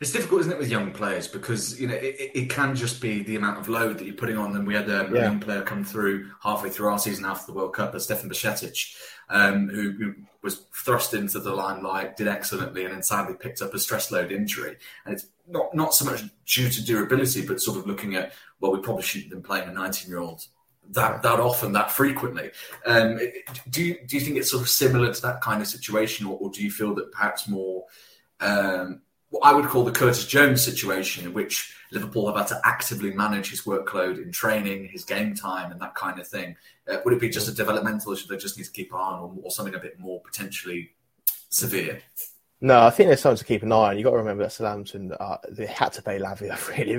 It's 0.00 0.12
difficult, 0.12 0.40
isn't 0.40 0.52
it, 0.52 0.58
with 0.58 0.68
young 0.68 0.92
players 0.92 1.28
because 1.28 1.80
you 1.80 1.86
know 1.86 1.94
it, 1.94 2.32
it, 2.34 2.50
can 2.50 2.74
just 2.74 3.00
be 3.00 3.22
the 3.22 3.36
amount 3.36 3.58
of 3.58 3.68
load 3.68 3.98
that 3.98 4.04
you're 4.04 4.14
putting 4.14 4.36
on 4.36 4.52
them. 4.52 4.64
We 4.64 4.74
had 4.74 4.88
a, 4.88 5.08
yeah. 5.12 5.18
a 5.18 5.22
young 5.22 5.40
player 5.40 5.62
come 5.62 5.84
through 5.84 6.30
halfway 6.42 6.70
through 6.70 6.88
our 6.88 6.98
season 6.98 7.24
after 7.24 7.46
the 7.46 7.56
World 7.56 7.74
Cup, 7.74 7.98
Stefan 8.00 8.28
Bajcetic, 8.28 8.96
um, 9.28 9.68
who, 9.68 9.92
who, 9.92 10.14
was 10.42 10.62
thrust 10.74 11.12
into 11.12 11.38
the 11.38 11.54
limelight, 11.54 12.16
did 12.16 12.26
excellently, 12.26 12.84
and 12.84 12.94
then 12.94 13.02
sadly 13.02 13.34
picked 13.38 13.60
up 13.60 13.74
a 13.74 13.78
stress 13.78 14.10
load 14.10 14.32
injury. 14.32 14.76
And 15.04 15.14
it's 15.14 15.26
not 15.46 15.74
not 15.74 15.94
so 15.94 16.04
much 16.04 16.24
due 16.46 16.68
to 16.68 16.84
durability, 16.84 17.46
but 17.46 17.60
sort 17.60 17.78
of 17.78 17.86
looking 17.86 18.16
at 18.16 18.32
well, 18.58 18.72
we 18.72 18.80
probably 18.80 19.02
shouldn't 19.02 19.32
have 19.32 19.42
been 19.42 19.46
playing 19.46 19.68
a 19.68 19.72
19 19.72 20.08
year 20.08 20.20
old 20.20 20.42
that 20.92 21.22
that 21.22 21.40
often, 21.40 21.72
that 21.72 21.90
frequently. 21.90 22.50
Um, 22.86 23.20
do 23.68 23.82
you 23.82 23.98
do 24.06 24.16
you 24.16 24.20
think 24.20 24.36
it's 24.36 24.50
sort 24.50 24.62
of 24.62 24.68
similar 24.68 25.12
to 25.12 25.22
that 25.22 25.40
kind 25.40 25.60
of 25.60 25.68
situation, 25.68 26.26
or, 26.26 26.36
or 26.38 26.50
do 26.50 26.62
you 26.62 26.70
feel 26.70 26.94
that 26.96 27.12
perhaps 27.12 27.48
more 27.48 27.84
um, 28.40 29.02
what 29.30 29.44
I 29.44 29.52
would 29.54 29.66
call 29.66 29.84
the 29.84 29.92
Curtis 29.92 30.26
Jones 30.26 30.62
situation, 30.62 31.24
in 31.24 31.32
which 31.32 31.74
Liverpool 31.92 32.26
have 32.26 32.36
had 32.36 32.48
to 32.48 32.60
actively 32.64 33.12
manage 33.12 33.50
his 33.50 33.62
workload 33.62 34.22
in 34.22 34.32
training, 34.32 34.88
his 34.92 35.04
game 35.04 35.34
time, 35.34 35.72
and 35.72 35.80
that 35.80 35.94
kind 35.94 36.20
of 36.20 36.28
thing? 36.28 36.56
Uh, 36.90 36.98
would 37.04 37.14
it 37.14 37.20
be 37.20 37.28
just 37.28 37.48
a 37.48 37.54
developmental 37.54 38.12
issue 38.12 38.26
they 38.28 38.36
just 38.36 38.58
need 38.58 38.64
to 38.64 38.72
keep 38.72 38.92
an 38.92 38.98
eye 38.98 39.02
on, 39.02 39.20
or, 39.20 39.34
or 39.44 39.50
something 39.50 39.74
a 39.74 39.78
bit 39.78 39.98
more 39.98 40.20
potentially 40.20 40.90
severe? 41.48 42.00
No, 42.62 42.82
I 42.82 42.90
think 42.90 43.08
there's 43.08 43.20
something 43.20 43.38
to 43.38 43.44
keep 43.44 43.62
an 43.62 43.72
eye 43.72 43.90
on. 43.90 43.96
You've 43.96 44.04
got 44.04 44.10
to 44.10 44.18
remember 44.18 44.42
that 44.42 44.52
Southampton 44.52 45.12
uh, 45.18 45.38
they 45.48 45.64
had 45.64 45.94
to 45.94 46.02
pay 46.02 46.18
Lavia 46.18 46.68
really 46.76 46.96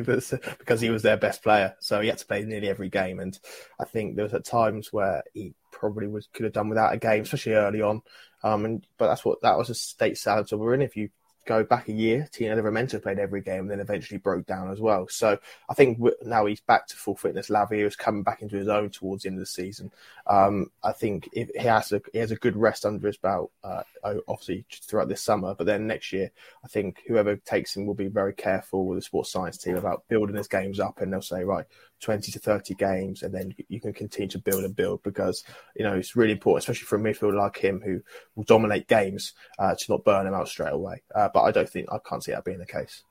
because 0.57 0.81
he 0.81 0.89
was 0.89 1.03
their 1.03 1.17
best 1.17 1.43
player, 1.43 1.75
so 1.79 2.01
he 2.01 2.07
had 2.07 2.17
to 2.17 2.25
play 2.25 2.43
nearly 2.43 2.69
every 2.69 2.89
game. 2.89 3.19
And 3.19 3.37
I 3.79 3.85
think 3.85 4.15
there 4.15 4.25
was 4.25 4.33
at 4.33 4.43
times 4.43 4.91
where 4.91 5.23
he 5.33 5.53
probably 5.71 6.07
was 6.07 6.27
could 6.33 6.45
have 6.45 6.53
done 6.53 6.69
without 6.69 6.93
a 6.93 6.97
game, 6.97 7.23
especially 7.23 7.53
early 7.53 7.81
on. 7.81 8.01
Um, 8.43 8.65
and 8.65 8.87
but 8.97 9.07
that's 9.07 9.23
what 9.23 9.41
that 9.41 9.57
was 9.57 9.69
a 9.69 9.75
state 9.75 10.17
Southampton 10.17 10.57
were 10.57 10.73
in. 10.73 10.81
If 10.81 10.95
you 10.95 11.09
go 11.45 11.63
back 11.63 11.87
a 11.87 11.91
year, 11.91 12.27
Tino 12.31 12.55
Livramento 12.55 13.01
played 13.01 13.19
every 13.19 13.41
game 13.41 13.61
and 13.61 13.71
then 13.71 13.79
eventually 13.79 14.17
broke 14.17 14.45
down 14.45 14.71
as 14.71 14.79
well. 14.79 15.07
So 15.09 15.37
I 15.69 15.73
think 15.73 15.99
now 16.23 16.45
he's 16.45 16.61
back 16.61 16.87
to 16.87 16.95
full 16.95 17.15
fitness. 17.15 17.49
Lavia 17.49 17.85
is 17.85 17.95
coming 17.95 18.23
back 18.23 18.41
into 18.41 18.57
his 18.57 18.67
own 18.67 18.89
towards 18.89 19.23
the 19.23 19.29
end 19.29 19.37
of 19.37 19.41
the 19.41 19.45
season. 19.45 19.91
Um, 20.27 20.71
I 20.83 20.91
think 20.91 21.29
if 21.33 21.49
he 21.49 21.67
has 21.67 21.91
a 21.91 22.01
he 22.13 22.19
has 22.19 22.31
a 22.31 22.35
good 22.35 22.55
rest 22.55 22.85
under 22.85 23.05
his 23.07 23.17
belt, 23.17 23.51
uh, 23.63 23.83
obviously 24.27 24.65
throughout 24.83 25.09
this 25.09 25.21
summer. 25.21 25.55
But 25.55 25.65
then 25.65 25.87
next 25.87 26.13
year, 26.13 26.31
I 26.63 26.67
think 26.67 27.01
whoever 27.07 27.35
takes 27.37 27.75
him 27.75 27.85
will 27.85 27.93
be 27.93 28.07
very 28.07 28.33
careful 28.33 28.85
with 28.85 28.99
the 28.99 29.03
sports 29.03 29.31
science 29.31 29.57
team 29.57 29.77
about 29.77 30.07
building 30.07 30.35
his 30.35 30.47
games 30.47 30.79
up, 30.79 31.01
and 31.01 31.11
they'll 31.11 31.21
say, 31.21 31.43
right, 31.43 31.65
20 32.01 32.31
to 32.31 32.39
30 32.39 32.73
games, 32.75 33.23
and 33.23 33.33
then 33.33 33.53
you 33.69 33.79
can 33.79 33.93
continue 33.93 34.29
to 34.29 34.39
build 34.39 34.63
and 34.63 34.75
build 34.75 35.01
because, 35.03 35.43
you 35.75 35.83
know, 35.83 35.93
it's 35.93 36.15
really 36.15 36.33
important, 36.33 36.63
especially 36.63 36.85
for 36.85 36.97
a 36.97 36.99
midfielder 36.99 37.37
like 37.37 37.57
him 37.57 37.81
who 37.83 38.01
will 38.35 38.43
dominate 38.43 38.87
games, 38.87 39.33
uh, 39.59 39.75
to 39.75 39.85
not 39.91 40.03
burn 40.03 40.27
him 40.27 40.33
out 40.33 40.47
straight 40.47 40.73
away. 40.73 41.01
Uh, 41.13 41.29
but 41.33 41.43
I 41.43 41.51
don't 41.51 41.69
think, 41.69 41.87
I 41.91 41.97
can't 42.07 42.23
see 42.23 42.31
that 42.31 42.45
being 42.45 42.59
the 42.59 42.65
case. 42.65 43.03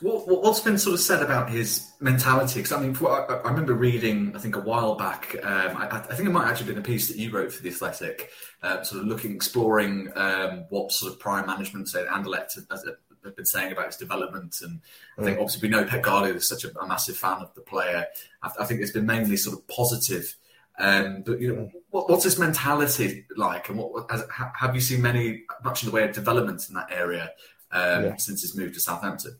What, 0.00 0.44
has 0.44 0.60
been 0.60 0.76
sort 0.76 0.94
of 0.94 1.00
said 1.00 1.22
about 1.22 1.50
his 1.50 1.88
mentality? 2.00 2.60
Because 2.60 2.72
I 2.72 2.80
mean, 2.80 2.96
I, 3.06 3.48
remember 3.48 3.74
reading, 3.74 4.34
I 4.34 4.40
think 4.40 4.56
a 4.56 4.60
while 4.60 4.96
back, 4.96 5.36
um, 5.42 5.76
I, 5.76 5.88
I, 6.10 6.14
think 6.14 6.28
it 6.28 6.32
might 6.32 6.48
actually 6.48 6.72
been 6.72 6.78
a 6.78 6.84
piece 6.86 7.06
that 7.08 7.16
you 7.16 7.30
wrote 7.30 7.52
for 7.52 7.62
the 7.62 7.68
Athletic, 7.68 8.30
uh, 8.62 8.82
sort 8.82 9.02
of 9.02 9.06
looking, 9.06 9.34
exploring 9.34 10.10
um, 10.16 10.64
what 10.70 10.90
sort 10.90 11.12
of 11.12 11.20
prior 11.20 11.46
management, 11.46 11.88
say, 11.88 12.04
Anderlecht 12.06 12.54
has, 12.54 12.84
have 13.24 13.36
been 13.36 13.46
saying 13.46 13.72
about 13.72 13.86
his 13.86 13.96
development. 13.96 14.60
And 14.62 14.80
I 15.18 15.22
think 15.22 15.38
mm. 15.38 15.42
obviously 15.42 15.68
we 15.68 15.74
know 15.74 15.84
Pep 15.84 16.02
Guardiola 16.02 16.36
is 16.36 16.48
such 16.48 16.64
a, 16.64 16.78
a 16.78 16.86
massive 16.86 17.16
fan 17.16 17.38
of 17.38 17.54
the 17.54 17.60
player. 17.60 18.06
I, 18.42 18.50
I, 18.60 18.64
think 18.64 18.80
it's 18.80 18.92
been 18.92 19.06
mainly 19.06 19.36
sort 19.36 19.58
of 19.58 19.66
positive. 19.68 20.34
Um, 20.78 21.22
but 21.26 21.40
you 21.40 21.54
know, 21.54 21.70
what, 21.90 22.08
what's 22.08 22.24
his 22.24 22.38
mentality 22.38 23.26
like, 23.36 23.68
and 23.68 23.78
what 23.78 24.10
has, 24.10 24.24
have 24.30 24.74
you 24.74 24.80
seen 24.80 25.02
many 25.02 25.42
much 25.64 25.82
in 25.82 25.88
the 25.88 25.94
way 25.94 26.04
of 26.04 26.12
development 26.12 26.68
in 26.68 26.74
that 26.76 26.88
area 26.92 27.32
um, 27.72 28.04
yeah. 28.04 28.16
since 28.16 28.42
his 28.42 28.56
move 28.56 28.74
to 28.74 28.80
Southampton? 28.80 29.38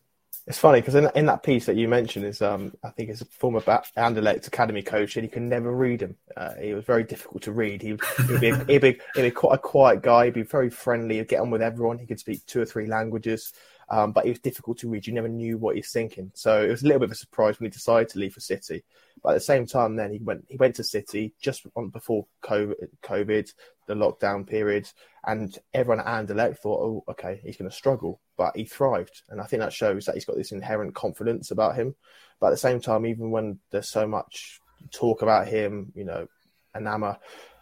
It's 0.49 0.59
funny 0.59 0.81
because 0.81 0.95
in, 0.95 1.11
in 1.14 1.26
that 1.26 1.43
piece 1.43 1.67
that 1.67 1.76
you 1.76 1.88
mentioned 1.88 2.25
is 2.25 2.40
um, 2.40 2.73
I 2.83 2.88
think 2.88 3.11
is 3.11 3.21
a 3.21 3.26
former 3.26 3.61
Anderlecht 3.61 4.47
academy 4.47 4.81
coach 4.81 5.17
and 5.17 5.23
he 5.23 5.28
can 5.28 5.47
never 5.47 5.71
read 5.71 6.00
him. 6.00 6.17
Uh, 6.38 6.55
he 6.55 6.73
was 6.73 6.87
very 6.87 7.05
difficult 7.05 7.43
to 7.43 7.52
read. 7.52 7.83
He, 7.83 7.93
would 7.93 8.40
be, 8.40 8.78
be, 8.78 8.99
be 9.14 9.31
quite 9.31 9.57
a 9.57 9.59
quiet 9.59 10.00
guy. 10.00 10.25
He'd 10.25 10.35
be 10.35 10.43
very 10.43 10.71
friendly. 10.71 11.19
He'd 11.19 11.28
get 11.28 11.40
on 11.40 11.50
with 11.50 11.61
everyone. 11.61 11.99
He 11.99 12.07
could 12.07 12.19
speak 12.19 12.47
two 12.47 12.62
or 12.62 12.64
three 12.64 12.87
languages 12.87 13.52
um, 13.90 14.12
but 14.12 14.26
it 14.26 14.30
was 14.30 14.40
difficult 14.40 14.78
to 14.78 14.88
read. 14.88 15.07
You 15.07 15.14
never 15.14 15.28
knew 15.28 15.57
what 15.57 15.76
he's 15.76 15.90
thinking. 15.90 16.30
So 16.35 16.62
it 16.62 16.68
was 16.68 16.83
a 16.83 16.85
little 16.85 17.00
bit 17.00 17.07
of 17.07 17.12
a 17.12 17.16
surprise 17.16 17.59
when 17.59 17.66
he 17.66 17.71
decided 17.71 18.11
to 18.11 18.18
leave 18.18 18.35
for 18.35 18.40
City. 18.40 18.85
But 19.23 19.30
at 19.30 19.35
the 19.35 19.40
same 19.40 19.66
time, 19.66 19.97
then 19.97 20.12
he 20.12 20.18
went 20.18 20.45
he 20.49 20.57
went 20.57 20.76
to 20.76 20.85
City 20.85 21.35
just 21.40 21.66
on, 21.75 21.88
before 21.88 22.26
COVID, 22.42 22.75
COVID, 23.02 23.52
the 23.87 23.95
lockdown 23.95 24.47
period, 24.47 24.88
and 25.26 25.57
everyone 25.75 26.07
at 26.07 26.26
Anderlecht 26.26 26.59
thought, 26.59 26.80
oh, 26.80 27.04
okay, 27.11 27.40
he's 27.42 27.57
going 27.57 27.71
to 27.71 27.76
struggle, 27.76 28.21
but 28.37 28.57
he 28.57 28.64
thrived, 28.64 29.23
and 29.28 29.40
I 29.40 29.45
think 29.45 29.61
that 29.61 29.73
shows 29.73 30.04
that 30.04 30.14
he's 30.14 30.25
got 30.25 30.37
this 30.37 30.52
inherent 30.52 30.95
confidence 30.95 31.50
about 31.50 31.75
him. 31.75 31.95
But 32.40 32.49
at 32.49 32.50
the 32.50 32.57
same 32.59 32.80
time, 32.80 33.07
even 33.07 33.30
when 33.30 33.59
there's 33.71 33.90
so 33.90 34.07
much 34.07 34.61
talk 34.92 35.23
about 35.23 35.49
him, 35.49 35.92
you 35.95 36.04
know, 36.04 36.28
Anama, 36.76 37.18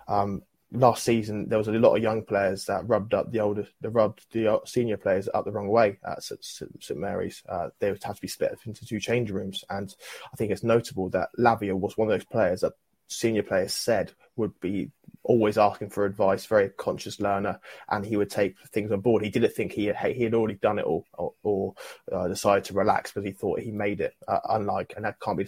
um, 0.09 0.43
last 0.73 1.05
season 1.05 1.49
there 1.49 1.59
was 1.59 1.69
a 1.69 1.73
lot 1.73 1.95
of 1.95 2.03
young 2.03 2.23
players 2.23 2.65
that 2.65 2.89
rubbed 2.89 3.15
up 3.15 3.31
the 3.31 3.41
older, 3.41 3.67
the 3.81 3.91
rubbed 3.91 4.27
the 4.33 4.61
senior 4.65 4.97
players 4.97 5.29
up 5.33 5.45
the 5.45 5.53
wrong 5.53 5.69
way 5.69 5.99
at 6.05 6.23
St 6.23 6.71
Mary's. 6.97 7.43
Uh, 7.49 7.69
they 7.79 7.91
would 7.91 8.03
have 8.03 8.17
to 8.17 8.23
be 8.23 8.29
split 8.29 8.59
into 8.67 8.85
two 8.85 9.01
change 9.01 9.31
rooms, 9.31 9.65
and 9.71 9.95
I 10.33 10.37
think 10.37 10.51
it's 10.51 10.65
notable 10.65 11.09
that 11.11 11.29
Lavia 11.39 11.75
was 11.75 11.97
one 11.97 12.09
of 12.09 12.19
those 12.19 12.27
players 12.27 12.61
that 12.61 12.73
senior 13.09 13.43
players 13.43 13.73
said 13.73 14.13
would 14.35 14.59
be 14.61 14.91
always 15.23 15.59
asking 15.59 15.91
for 15.91 16.05
advice, 16.05 16.47
very 16.47 16.71
conscious 16.71 17.21
learner, 17.21 17.61
and 17.89 18.05
he 18.05 18.17
would 18.17 18.31
take 18.31 18.57
things 18.73 18.93
on 18.93 19.01
board. 19.01 19.23
He 19.23 19.31
didn't 19.31 19.55
think 19.55 19.73
he 19.73 19.87
had, 19.87 20.13
he 20.13 20.25
had 20.25 20.35
already 20.35 20.55
done 20.55 20.79
it 20.79 20.85
all 20.85 21.05
or, 21.15 21.33
or 21.43 21.75
uh, 22.13 22.29
decided 22.29 22.65
to 22.65 22.75
relax 22.75 23.13
because 23.13 23.27
he 23.27 23.33
thought 23.33 23.61
he 23.61 23.71
made 23.71 24.01
it. 24.01 24.15
Uh, 24.27 24.41
unlike, 24.51 24.95
and 24.97 25.05
that 25.05 25.21
can't 25.21 25.39
be 25.39 25.47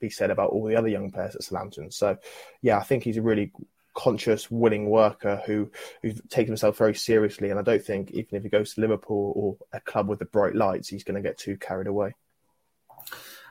be 0.00 0.10
said 0.10 0.30
about 0.30 0.50
all 0.50 0.66
the 0.66 0.74
other 0.74 0.88
young 0.88 1.10
players 1.10 1.36
at 1.36 1.42
Southampton. 1.42 1.90
So, 1.92 2.16
yeah, 2.62 2.78
I 2.78 2.82
think 2.82 3.04
he's 3.04 3.16
a 3.16 3.22
really 3.22 3.52
conscious, 3.98 4.48
willing 4.48 4.88
worker 4.88 5.42
who 5.44 5.70
who 6.02 6.12
takes 6.30 6.46
himself 6.46 6.78
very 6.78 6.94
seriously. 6.94 7.50
And 7.50 7.58
I 7.58 7.62
don't 7.62 7.84
think 7.84 8.12
even 8.12 8.36
if 8.36 8.44
he 8.44 8.48
goes 8.48 8.74
to 8.74 8.80
Liverpool 8.80 9.32
or 9.34 9.56
a 9.72 9.80
club 9.80 10.08
with 10.08 10.20
the 10.20 10.24
bright 10.24 10.54
lights, 10.54 10.88
he's 10.88 11.02
going 11.02 11.20
to 11.20 11.28
get 11.28 11.36
too 11.36 11.56
carried 11.56 11.88
away. 11.88 12.14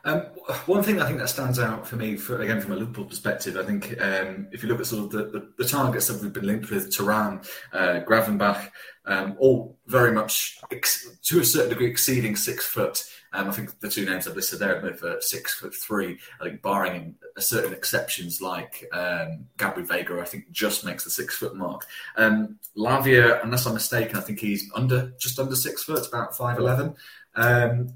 Um, 0.05 0.21
one 0.65 0.83
thing 0.83 1.01
I 1.01 1.05
think 1.05 1.19
that 1.19 1.29
stands 1.29 1.59
out 1.59 1.87
for 1.87 1.95
me, 1.95 2.15
for, 2.15 2.41
again 2.41 2.61
from 2.61 2.73
a 2.73 2.75
Liverpool 2.75 3.05
perspective, 3.05 3.57
I 3.57 3.63
think 3.63 3.99
um, 4.01 4.47
if 4.51 4.63
you 4.63 4.69
look 4.69 4.79
at 4.79 4.85
sort 4.85 5.05
of 5.05 5.11
the, 5.11 5.39
the, 5.39 5.51
the, 5.57 5.67
targets 5.67 6.07
that 6.07 6.21
we've 6.21 6.31
been 6.31 6.45
linked 6.45 6.69
with, 6.69 6.95
Thuram, 6.95 7.45
uh, 7.73 8.01
Gravenberch, 8.05 8.69
um, 9.05 9.35
all 9.39 9.77
very 9.87 10.11
much 10.11 10.59
ex- 10.71 11.09
to 11.23 11.39
a 11.39 11.45
certain 11.45 11.69
degree 11.69 11.87
exceeding 11.87 12.35
six 12.35 12.65
foot. 12.65 13.03
Um, 13.33 13.49
I 13.49 13.51
think 13.51 13.79
the 13.79 13.89
two 13.89 14.05
names 14.05 14.27
I've 14.27 14.35
listed 14.35 14.59
there 14.59 14.77
are 14.77 14.81
both 14.81 15.03
uh, 15.03 15.19
six 15.19 15.53
foot 15.53 15.75
three. 15.75 16.17
I 16.39 16.45
think 16.45 16.61
barring 16.61 17.15
certain 17.37 17.73
exceptions 17.73 18.41
like 18.41 18.87
um, 18.93 19.45
Veiga, 19.57 20.21
I 20.21 20.25
think 20.25 20.51
just 20.51 20.85
makes 20.85 21.03
the 21.03 21.09
six 21.09 21.35
foot 21.35 21.55
mark. 21.55 21.85
Um, 22.15 22.59
Lavia, 22.77 23.43
unless 23.43 23.65
I'm 23.65 23.73
mistaken, 23.73 24.17
I 24.17 24.21
think 24.21 24.39
he's 24.39 24.71
under 24.73 25.11
just 25.19 25.39
under 25.39 25.55
six 25.55 25.83
foot, 25.83 26.07
about 26.07 26.37
five 26.37 26.57
eleven. 26.57 26.95
Um, 27.35 27.89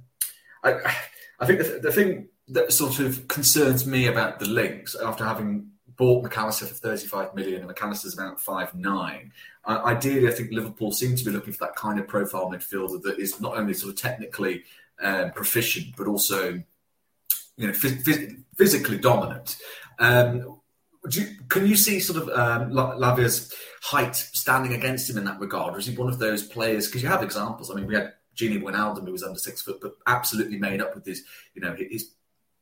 I, 0.63 0.93
I 1.41 1.47
think 1.47 1.59
the, 1.59 1.79
the 1.81 1.91
thing 1.91 2.29
that 2.49 2.71
sort 2.71 2.99
of 2.99 3.27
concerns 3.27 3.85
me 3.85 4.07
about 4.07 4.39
the 4.39 4.45
links 4.45 4.95
after 4.95 5.25
having 5.25 5.71
bought 5.97 6.23
Mac 6.23 6.37
Allister 6.37 6.65
for 6.67 6.75
35 6.75 7.33
million 7.35 7.59
and 7.59 7.67
Mac 7.67 7.81
Allister's 7.81 8.13
about 8.13 8.39
five 8.39 8.73
nine. 8.75 9.33
Uh, 9.65 9.81
ideally, 9.85 10.27
I 10.27 10.31
think 10.31 10.51
Liverpool 10.51 10.91
seem 10.91 11.15
to 11.15 11.25
be 11.25 11.31
looking 11.31 11.53
for 11.53 11.65
that 11.65 11.75
kind 11.75 11.99
of 11.99 12.07
profile 12.07 12.49
midfielder 12.49 13.01
that 13.03 13.19
is 13.19 13.41
not 13.41 13.57
only 13.57 13.73
sort 13.73 13.93
of 13.93 13.99
technically 13.99 14.63
um, 15.01 15.31
proficient 15.31 15.95
but 15.97 16.07
also 16.07 16.61
you 17.57 17.67
know 17.67 17.73
phys- 17.73 18.43
physically 18.55 18.97
dominant. 18.97 19.57
Um, 19.99 20.59
you, 21.09 21.25
can 21.49 21.65
you 21.65 21.75
see 21.75 21.99
sort 21.99 22.21
of 22.21 22.29
um, 22.29 22.71
Lavia's 22.71 23.53
height 23.81 24.15
standing 24.15 24.73
against 24.73 25.09
him 25.09 25.17
in 25.17 25.25
that 25.25 25.39
regard, 25.39 25.73
or 25.73 25.79
is 25.79 25.87
he 25.87 25.95
one 25.95 26.09
of 26.09 26.19
those 26.19 26.43
players? 26.43 26.87
Because 26.87 27.01
you 27.01 27.09
have 27.09 27.23
examples. 27.23 27.71
I 27.71 27.73
mean, 27.73 27.87
we 27.87 27.95
had 27.95 28.13
Gini 28.35 28.61
Wijnaldum, 28.61 29.05
who 29.05 29.11
was 29.11 29.23
under 29.23 29.39
six 29.39 29.61
foot, 29.61 29.79
but 29.81 29.95
absolutely 30.07 30.57
made 30.57 30.81
up 30.81 30.95
with 30.95 31.05
his, 31.05 31.23
you 31.53 31.61
know, 31.61 31.75
his 31.77 32.11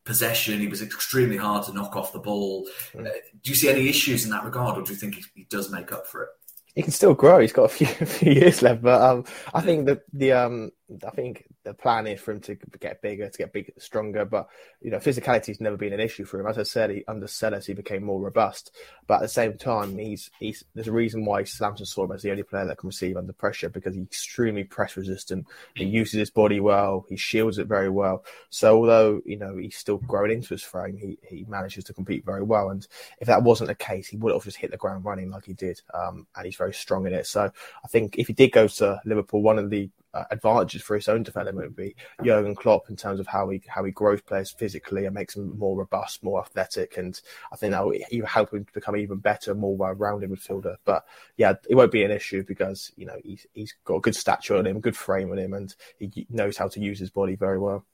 possession. 0.06 0.60
He 0.60 0.68
was 0.68 0.82
extremely 0.82 1.38
hard 1.38 1.66
to 1.66 1.74
knock 1.74 1.96
off 1.96 2.14
the 2.14 2.20
ball. 2.20 2.68
Mm. 2.94 3.08
Uh, 3.08 3.12
do 3.44 3.52
you 3.52 3.56
see 3.56 3.70
any 3.70 3.88
issues 3.88 4.26
in 4.26 4.32
that 4.32 4.44
regard, 4.44 4.78
or 4.78 4.82
do 4.82 4.92
you 4.92 4.98
think 4.98 5.16
he, 5.16 5.24
he 5.36 5.44
does 5.46 5.72
make 5.72 5.92
up 5.92 6.08
for 6.08 6.24
it? 6.24 6.30
He 6.76 6.82
can 6.82 6.92
still 6.92 7.14
grow. 7.14 7.40
He's 7.40 7.54
got 7.54 7.64
a 7.64 7.70
few, 7.70 7.88
a 8.02 8.06
few 8.06 8.32
years 8.32 8.62
left, 8.62 8.82
but 8.82 9.02
um, 9.02 9.26
I 9.54 9.62
think 9.62 9.86
that 9.86 10.02
the 10.14 10.32
um, 10.34 10.72
I 11.06 11.10
think 11.12 11.46
the 11.64 11.74
plan 11.74 12.08
is 12.08 12.20
for 12.20 12.32
him 12.32 12.42
to 12.42 12.56
get 12.80 13.02
bigger, 13.02 13.30
to 13.30 13.38
get 13.38 13.54
bigger, 13.54 13.74
stronger. 13.78 14.26
But 14.26 14.48
you 14.82 14.90
know, 14.90 14.98
physicality 14.98 15.48
has 15.48 15.62
never 15.62 15.78
been 15.78 15.94
an 15.94 16.00
issue 16.00 16.26
for 16.26 16.40
him. 16.40 16.48
As 16.48 16.58
I 16.58 16.64
said, 16.64 16.90
he, 16.90 17.04
under 17.08 17.28
Sellés, 17.28 17.66
he 17.66 17.74
became 17.74 18.04
more 18.04 18.20
robust. 18.20 18.72
But 19.06 19.16
at 19.16 19.22
the 19.22 19.28
same 19.28 19.58
time, 19.58 19.98
he's 19.98 20.32
he's 20.40 20.64
there's 20.74 20.88
a 20.88 20.92
reason 20.92 21.26
why 21.26 21.44
Southampton 21.44 21.86
saw 21.86 22.06
him 22.06 22.12
as 22.12 22.24
the 22.24 22.32
only 22.32 22.44
player 22.44 22.66
that 22.66 22.78
can 22.78 22.88
receive 22.88 23.18
under 23.18 23.34
pressure 23.34 23.70
because 23.70 23.96
he's 23.96 24.06
extremely 24.06 24.64
press 24.64 24.98
resistant. 24.98 25.46
He 25.76 25.86
uses 25.86 26.20
his 26.20 26.32
body 26.32 26.60
well. 26.60 27.06
He 27.08 27.18
shields 27.18 27.60
it 27.60 27.68
very 27.68 27.90
well. 27.90 28.26
So 28.50 28.78
although 28.78 29.22
you 29.26 29.38
know 29.38 29.58
he's 29.58 29.78
still 29.78 29.98
growing 29.98 30.32
into 30.32 30.50
his 30.50 30.64
frame, 30.64 30.98
he 30.98 31.18
he 31.22 31.46
manages 31.48 31.84
to 31.86 31.94
compete 31.94 32.26
very 32.26 32.44
well. 32.44 32.72
And 32.72 32.86
if 33.20 33.28
that 33.28 33.44
wasn't 33.44 33.68
the 33.68 33.76
case, 33.76 34.08
he 34.08 34.18
would 34.18 34.34
have 34.34 34.44
just 34.44 34.58
hit 34.58 34.72
the 34.72 34.78
ground 34.78 35.06
running 35.06 35.30
like 35.30 35.46
he 35.46 35.54
did. 35.54 35.82
Um, 35.94 36.26
and 36.36 36.46
he's 36.46 36.56
very 36.56 36.74
strong 36.74 37.06
in 37.06 37.14
it. 37.14 37.28
So 37.28 37.52
I 37.84 37.88
think 37.88 38.18
if 38.18 38.28
he 38.28 38.34
did 38.34 38.52
go 38.52 38.68
to 38.68 39.00
Liverpool, 39.06 39.42
one 39.42 39.60
of 39.60 39.70
the 39.70 39.90
uh, 40.14 40.24
advantages 40.32 40.82
for 40.82 40.96
his 40.96 41.08
own 41.08 41.24
development 41.24 41.68
would 41.68 41.76
be 41.76 41.96
Jurgen 42.24 42.56
Klopp 42.56 42.90
in 42.90 42.96
terms 42.96 43.20
of 43.20 43.28
how 43.28 43.50
he 43.50 43.62
how 43.68 43.84
he 43.84 43.92
grows 43.92 44.22
players 44.22 44.52
physically 44.52 45.06
and 45.06 45.14
makes 45.14 45.36
them 45.36 45.58
more 45.58 45.78
robust, 45.78 46.24
more 46.24 46.42
athletic, 46.42 46.98
and 46.98 47.20
I 47.52 47.56
think 47.56 47.72
that 47.72 47.86
will 47.86 48.00
help 48.26 48.54
him 48.54 48.66
to 48.66 48.74
become 48.74 48.96
even 48.96 49.18
better, 49.18 49.54
more 49.54 49.76
well-rounded 49.76 50.30
midfielder. 50.30 50.78
But 50.86 51.06
yeah, 51.38 51.54
it 51.70 51.76
won't 51.76 51.92
be 51.92 52.04
an 52.04 52.12
issue 52.12 52.44
because 52.44 52.92
you 52.96 53.06
know 53.06 53.18
he's 53.24 53.46
he's 53.54 53.76
got 53.86 53.98
a 53.98 54.02
good 54.02 54.16
stature 54.16 54.58
on 54.58 54.66
him, 54.66 54.80
good 54.80 54.98
frame 54.98 55.32
on 55.32 55.38
him, 55.38 55.54
and 55.54 55.74
he 56.00 56.26
knows 56.30 56.58
how 56.58 56.68
to 56.70 56.80
use 56.80 57.00
his 57.00 57.12
body 57.12 57.36
very 57.36 57.60
well. 57.60 57.86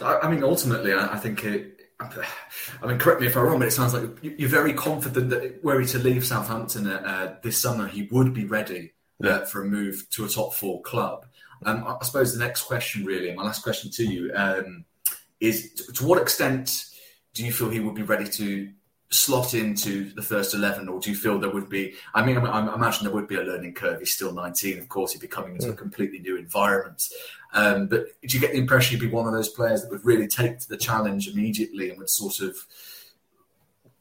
I 0.00 0.28
mean, 0.28 0.42
ultimately, 0.42 0.92
I 0.92 1.18
think 1.18 1.44
it, 1.44 1.80
I 2.00 2.86
mean, 2.86 2.98
correct 2.98 3.20
me 3.20 3.28
if 3.28 3.36
I'm 3.36 3.44
wrong, 3.44 3.60
but 3.60 3.68
it 3.68 3.72
sounds 3.72 3.94
like 3.94 4.10
you're 4.22 4.48
very 4.48 4.72
confident 4.72 5.30
that 5.30 5.62
were 5.62 5.80
he 5.80 5.86
to 5.88 5.98
leave 5.98 6.26
Southampton 6.26 6.88
uh, 6.88 7.36
this 7.42 7.60
summer, 7.62 7.86
he 7.86 8.08
would 8.10 8.34
be 8.34 8.44
ready 8.44 8.94
uh, 9.22 9.40
for 9.40 9.62
a 9.62 9.64
move 9.64 10.06
to 10.10 10.24
a 10.24 10.28
top 10.28 10.54
four 10.54 10.82
club. 10.82 11.26
Um, 11.64 11.84
I 11.86 12.04
suppose 12.04 12.36
the 12.36 12.44
next 12.44 12.62
question, 12.62 13.04
really, 13.04 13.32
my 13.32 13.42
last 13.42 13.62
question 13.62 13.90
to 13.92 14.04
you, 14.04 14.32
um, 14.34 14.84
is 15.40 15.72
to, 15.74 15.92
to 15.92 16.06
what 16.06 16.20
extent 16.20 16.86
do 17.32 17.44
you 17.44 17.52
feel 17.52 17.70
he 17.70 17.80
would 17.80 17.94
be 17.94 18.02
ready 18.02 18.28
to 18.28 18.70
slot 19.10 19.54
into 19.54 20.12
the 20.14 20.22
first 20.22 20.54
11 20.54 20.88
or 20.88 20.98
do 20.98 21.10
you 21.10 21.16
feel 21.16 21.38
there 21.38 21.50
would 21.50 21.68
be 21.68 21.94
i 22.14 22.24
mean 22.24 22.36
i, 22.36 22.42
I 22.42 22.74
imagine 22.74 23.04
there 23.04 23.14
would 23.14 23.28
be 23.28 23.36
a 23.36 23.42
learning 23.42 23.74
curve. 23.74 24.00
He's 24.00 24.14
still 24.14 24.32
19 24.32 24.78
of 24.78 24.88
course 24.88 25.12
he'd 25.12 25.20
be 25.20 25.28
coming 25.28 25.54
into 25.54 25.70
a 25.70 25.74
completely 25.74 26.18
new 26.18 26.36
environment. 26.36 27.02
Um, 27.52 27.86
but 27.86 28.06
do 28.26 28.36
you 28.36 28.40
get 28.40 28.52
the 28.52 28.58
impression 28.58 28.98
he'd 28.98 29.06
be 29.06 29.12
one 29.12 29.28
of 29.28 29.32
those 29.32 29.50
players 29.50 29.82
that 29.82 29.90
would 29.90 30.04
really 30.04 30.26
take 30.26 30.58
to 30.58 30.68
the 30.68 30.76
challenge 30.76 31.28
immediately 31.28 31.90
and 31.90 31.98
would 31.98 32.10
sort 32.10 32.40
of 32.40 32.56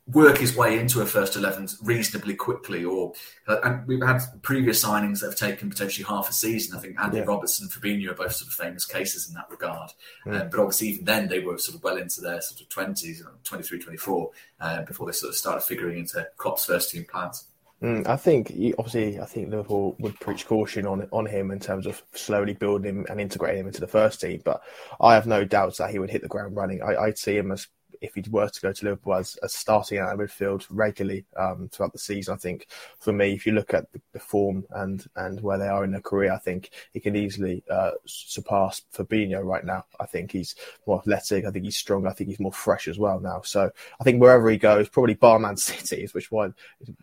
work 0.08 0.38
his 0.38 0.56
way 0.56 0.80
into 0.80 1.00
a 1.02 1.06
first 1.06 1.38
11 1.38 1.70
reasonably 1.82 2.36
quickly 2.36 2.84
or 2.84 3.14
uh, 3.48 3.58
and 3.64 3.88
we've 3.88 4.04
had 4.04 4.20
previous 4.42 4.84
signings 4.84 5.22
that 5.22 5.28
have 5.28 5.36
taken 5.36 5.70
potentially 5.70 6.04
half 6.04 6.30
a 6.30 6.34
season 6.34 6.78
i 6.78 6.82
think 6.82 7.00
andy 7.00 7.20
yeah. 7.20 7.24
robertson 7.24 7.70
and 7.70 7.72
fabinho 7.72 8.12
are 8.12 8.14
both 8.14 8.34
sort 8.34 8.50
of 8.50 8.54
famous 8.54 8.86
cases 8.86 9.30
in 9.30 9.34
that 9.34 9.50
regard 9.50 9.92
mm. 10.26 10.36
uh, 10.36 10.44
but 10.46 10.60
obviously 10.60 10.90
even 10.90 11.06
then 11.06 11.30
they 11.30 11.40
were 11.40 11.58
sort 11.58 11.78
of 11.78 11.84
well 11.84 11.96
into 11.96 12.20
their 12.20 12.42
sort 12.42 12.60
of 12.60 12.68
20s 12.68 13.18
you 13.18 13.24
know, 13.24 13.30
23 13.46 13.80
24 13.80 14.32
uh, 14.60 14.82
before 14.82 15.06
they 15.06 15.14
sort 15.14 15.30
of 15.30 15.38
started 15.38 15.62
figuring 15.62 16.00
into 16.00 16.28
klopp's 16.36 16.66
first 16.66 16.92
team 16.92 17.06
plans 17.10 17.46
Mm, 17.82 18.08
I 18.08 18.16
think 18.16 18.54
obviously, 18.78 19.20
I 19.20 19.26
think 19.26 19.50
Liverpool 19.50 19.98
would 20.00 20.18
preach 20.22 20.48
caution 20.48 20.88
on 20.88 21.06
on 21.12 21.26
him 21.26 21.52
in 21.52 21.60
terms 21.60 21.86
of 21.86 22.02
slowly 22.14 22.54
building 22.54 22.96
him 22.96 23.06
and 23.10 23.20
integrating 23.20 23.60
him 23.60 23.68
into 23.68 23.82
the 23.82 23.88
first 23.88 24.22
team. 24.22 24.42
But 24.46 24.62
I 25.02 25.16
have 25.16 25.28
no 25.28 25.44
doubts 25.44 25.80
that 25.80 25.90
he 25.90 26.00
would 26.00 26.10
hit 26.10 26.22
the 26.22 26.30
ground 26.30 26.56
running. 26.56 26.82
I, 26.82 26.96
I'd 26.96 27.18
see 27.18 27.36
him 27.36 27.52
as 27.52 27.68
if 28.04 28.16
he 28.16 28.24
were 28.30 28.50
to 28.50 28.62
go 28.62 28.74
to 28.74 28.86
Liverpool 28.86 29.16
as, 29.16 29.38
as 29.44 29.56
starting 29.56 29.98
out 29.98 30.18
midfield 30.18 30.68
regularly 30.70 31.24
um, 31.38 31.70
throughout 31.72 31.94
the 31.94 32.00
season. 32.00 32.34
I 32.34 32.38
think 32.38 32.68
for 33.00 33.14
me, 33.14 33.32
if 33.32 33.46
you 33.46 33.54
look 33.54 33.74
at 33.74 33.86
the, 34.12 34.20
form 34.20 34.66
and 34.72 35.06
and 35.16 35.42
where 35.42 35.58
they 35.58 35.68
are 35.68 35.84
in 35.84 35.92
their 35.92 36.02
career, 36.02 36.34
I 36.34 36.38
think 36.38 36.72
he 36.92 37.00
can 37.00 37.16
easily 37.16 37.64
uh, 37.70 37.92
surpass 38.06 38.82
Fabinho 38.94 39.44
right 39.44 39.66
now. 39.66 39.86
I 40.00 40.06
think 40.06 40.32
he's 40.32 40.56
more 40.86 41.00
athletic. 41.00 41.46
I 41.46 41.52
think 41.52 41.66
he's 41.66 41.78
stronger. 41.78 42.10
I 42.10 42.14
think 42.14 42.30
he's 42.30 42.40
more 42.40 42.54
fresh 42.54 42.88
as 42.88 43.00
well 43.00 43.20
now. 43.20 43.42
So 43.42 43.70
I 44.00 44.04
think 44.04 44.22
wherever 44.22 44.50
he 44.50 44.58
goes, 44.58 44.90
probably 44.90 45.14
Barman 45.16 45.58
City 45.64 46.04
is 46.04 46.14
which 46.14 46.32
why 46.32 46.50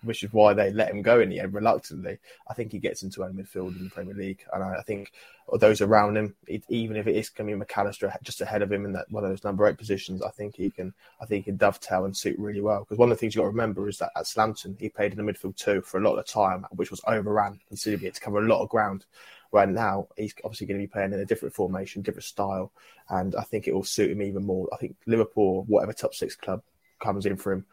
which 0.03 0.23
is 0.23 0.33
why 0.33 0.53
they 0.53 0.71
let 0.71 0.91
him 0.91 1.03
go 1.03 1.21
in 1.21 1.31
the 1.31 1.41
end 1.41 1.55
reluctantly. 1.55 2.19
I 2.49 2.55
think 2.55 2.73
he 2.73 2.79
gets 2.79 3.03
into 3.03 3.23
a 3.23 3.31
midfield 3.31 3.77
in 3.77 3.85
the 3.85 3.91
Premier 3.91 4.15
League, 4.15 4.45
and 4.53 4.63
I, 4.63 4.77
I 4.77 4.83
think 4.83 5.13
or 5.51 5.59
those 5.59 5.81
around 5.81 6.17
him, 6.17 6.35
it, 6.47 6.63
even 6.69 6.97
if 6.97 7.09
it 7.09 7.17
is 7.17 7.29
coming 7.29 7.59
Mac 7.59 7.77
Allister 7.77 8.13
just 8.23 8.41
ahead 8.41 8.63
of 8.63 8.71
him 8.71 8.85
in 8.85 8.93
that 8.93 9.11
one 9.11 9.25
of 9.25 9.31
those 9.31 9.43
number 9.43 9.67
eight 9.67 9.77
positions, 9.77 10.23
I 10.23 10.31
think 10.31 10.55
he 10.55 10.71
can, 10.71 10.95
I 11.21 11.27
think 11.27 11.45
he 11.45 11.51
can 11.51 11.57
dovetail 11.57 12.05
and 12.05 12.17
suit 12.17 12.39
really 12.39 12.61
well. 12.61 12.81
Because 12.81 12.99
one 12.99 13.11
of 13.11 13.17
the 13.17 13.21
things 13.21 13.35
you 13.35 13.41
got 13.41 13.47
to 13.47 13.51
remember 13.51 13.89
is 13.89 13.99
that 13.99 14.13
at 14.17 14.29
Southampton 14.29 14.77
he 14.79 14.89
played 14.89 15.13
in 15.13 15.19
the 15.19 15.33
midfield 15.33 15.57
too 15.57 15.83
for 15.83 15.99
a 15.99 16.09
lot 16.09 16.17
of 16.17 16.27
time, 16.27 16.67
which 16.71 16.93
was 16.93 17.01
overran 17.07 17.59
considerably 17.67 18.13
to 18.13 18.21
cover 18.21 18.39
a 18.39 18.49
lot 18.49 18.63
of 18.63 18.69
ground. 18.69 19.07
Right 19.53 19.69
now, 19.69 20.07
he's 20.17 20.33
obviously 20.45 20.69
going 20.69 20.79
to 20.81 20.87
be 20.87 20.93
playing 20.93 21.13
in 21.13 21.19
a 21.19 21.27
different 21.27 21.53
formation, 21.53 22.03
different 22.03 22.25
style, 22.25 22.71
and 23.09 23.35
I 23.35 23.43
think 23.43 23.67
it 23.67 23.75
will 23.75 23.83
suit 23.83 24.13
him 24.13 24.23
even 24.23 24.45
more. 24.45 24.69
I 24.73 24.77
think 24.77 24.95
Liverpool, 25.07 25.65
whatever 25.67 25.93
top 25.93 26.15
six 26.15 26.37
club 26.37 26.63
comes 27.03 27.27
in 27.27 27.37
for 27.37 27.55
him, 27.55 27.67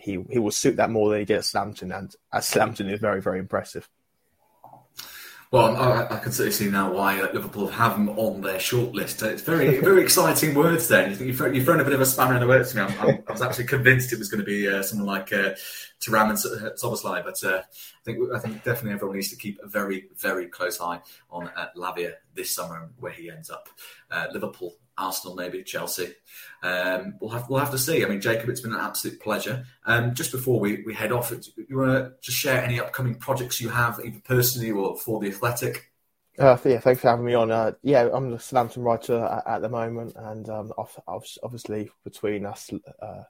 he 0.00 0.24
he 0.28 0.40
will 0.40 0.50
suit 0.50 0.74
that 0.76 0.90
more 0.90 1.08
than 1.08 1.20
he 1.20 1.24
did 1.24 1.36
at 1.36 1.44
Southampton, 1.44 1.92
and 1.92 2.12
at 2.32 2.42
Southampton 2.42 2.90
is 2.90 2.98
very 2.98 3.22
very 3.22 3.38
impressive. 3.38 3.88
Well, 5.52 5.76
I, 5.76 6.06
I, 6.14 6.18
can 6.20 6.30
certainly 6.30 6.52
see 6.52 6.70
now 6.70 6.92
why 6.92 7.20
uh, 7.20 7.32
Liverpool 7.32 7.66
have 7.66 7.96
him 7.96 8.08
on 8.10 8.40
their 8.40 8.58
shortlist. 8.58 9.20
It's 9.26 9.42
very, 9.42 9.80
very 9.80 10.00
exciting 10.00 10.54
words. 10.54 10.86
Then 10.86 11.18
you've 11.18 11.38
thrown, 11.38 11.54
you've 11.54 11.64
thrown 11.64 11.80
a 11.80 11.84
bit 11.84 11.92
of 11.92 12.00
a 12.00 12.06
spanner 12.06 12.34
in 12.34 12.40
the 12.40 12.46
works 12.46 12.70
to 12.70 12.76
me. 12.76 12.82
I'm, 12.82 13.24
i 13.26 13.32
was 13.32 13.42
actually 13.42 13.64
convinced 13.64 14.12
it 14.12 14.20
was 14.20 14.28
going 14.28 14.38
to 14.38 14.44
be 14.44 14.68
uh, 14.68 14.80
someone 14.84 15.08
like 15.08 15.32
uh, 15.32 15.54
Thuram 16.00 16.30
and 16.30 16.78
Szoboszlai, 16.78 17.24
but 17.24 17.42
uh, 17.42 17.62
I 17.62 18.04
think 18.04 18.18
I 18.32 18.38
think 18.38 18.62
definitely 18.62 18.92
everyone 18.92 19.16
needs 19.16 19.30
to 19.30 19.36
keep 19.36 19.58
a 19.60 19.66
very 19.66 20.06
very 20.16 20.46
close 20.46 20.80
eye 20.80 21.00
on 21.32 21.48
uh, 21.56 21.66
Lavia 21.76 22.12
this 22.32 22.54
summer 22.54 22.84
and 22.84 22.92
where 23.00 23.10
he 23.10 23.28
ends 23.28 23.50
up. 23.50 23.68
Uh, 24.08 24.26
Liverpool, 24.32 24.76
Arsenal, 25.00 25.34
maybe 25.34 25.62
Chelsea. 25.62 26.12
Um, 26.62 27.14
we'll 27.20 27.30
have 27.30 27.48
we'll 27.48 27.60
have 27.60 27.70
to 27.70 27.78
see. 27.78 28.04
I 28.04 28.08
mean, 28.08 28.20
Jacob, 28.20 28.48
it's 28.48 28.60
been 28.60 28.74
an 28.74 28.80
absolute 28.80 29.20
pleasure. 29.20 29.64
Um, 29.86 30.14
just 30.14 30.32
before 30.32 30.60
we, 30.60 30.82
we 30.84 30.94
head 30.94 31.12
off, 31.12 31.32
you 31.56 31.76
want 31.76 31.90
to 31.90 32.12
just 32.20 32.38
share 32.38 32.62
any 32.62 32.78
upcoming 32.78 33.14
projects 33.14 33.60
you 33.60 33.70
have, 33.70 34.00
either 34.04 34.20
personally 34.24 34.70
or 34.70 34.98
for 34.98 35.20
the 35.20 35.28
Athletic? 35.28 35.90
Uh, 36.38 36.56
yeah, 36.64 36.78
thanks 36.80 37.00
for 37.00 37.08
having 37.08 37.24
me 37.24 37.34
on. 37.34 37.50
Uh, 37.50 37.72
yeah, 37.82 38.08
I'm 38.12 38.30
the 38.30 38.38
Southampton 38.38 38.82
writer 38.82 39.24
at, 39.24 39.46
at, 39.46 39.62
the 39.62 39.68
moment, 39.68 40.14
and 40.16 40.48
um, 40.48 40.72
obviously 41.42 41.90
between 42.04 42.46
us, 42.46 42.70
uh, 43.02 43.22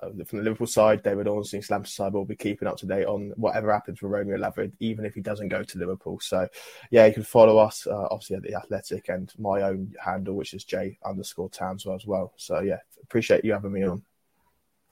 from 0.00 0.38
the 0.38 0.44
Liverpool 0.44 0.66
side, 0.66 1.02
David 1.02 1.26
Ornstein, 1.26 1.62
Southampton 1.62 1.90
side 1.90 2.12
will 2.12 2.24
be 2.24 2.36
keeping 2.36 2.68
up 2.68 2.76
to 2.78 2.86
date 2.86 3.06
on 3.06 3.32
whatever 3.36 3.72
happens 3.72 4.02
with 4.02 4.10
Romeo 4.10 4.36
Lavia, 4.36 4.70
even 4.80 5.04
if 5.04 5.14
he 5.14 5.20
doesn't 5.20 5.48
go 5.48 5.62
to 5.62 5.78
Liverpool. 5.78 6.18
So, 6.20 6.48
yeah, 6.90 7.06
you 7.06 7.14
can 7.14 7.22
follow 7.22 7.58
us 7.58 7.86
uh, 7.86 8.08
obviously 8.10 8.36
at 8.36 8.42
the 8.42 8.54
Athletic 8.54 9.08
and 9.08 9.32
my 9.38 9.62
own 9.62 9.94
handle, 10.02 10.34
which 10.34 10.54
is 10.54 10.64
J 10.64 10.98
underscore 11.04 11.50
Tanswell 11.50 11.96
as 11.96 12.06
well. 12.06 12.32
So, 12.36 12.60
yeah, 12.60 12.78
appreciate 13.02 13.44
you 13.44 13.52
having 13.52 13.72
me 13.72 13.84
on. 13.84 14.02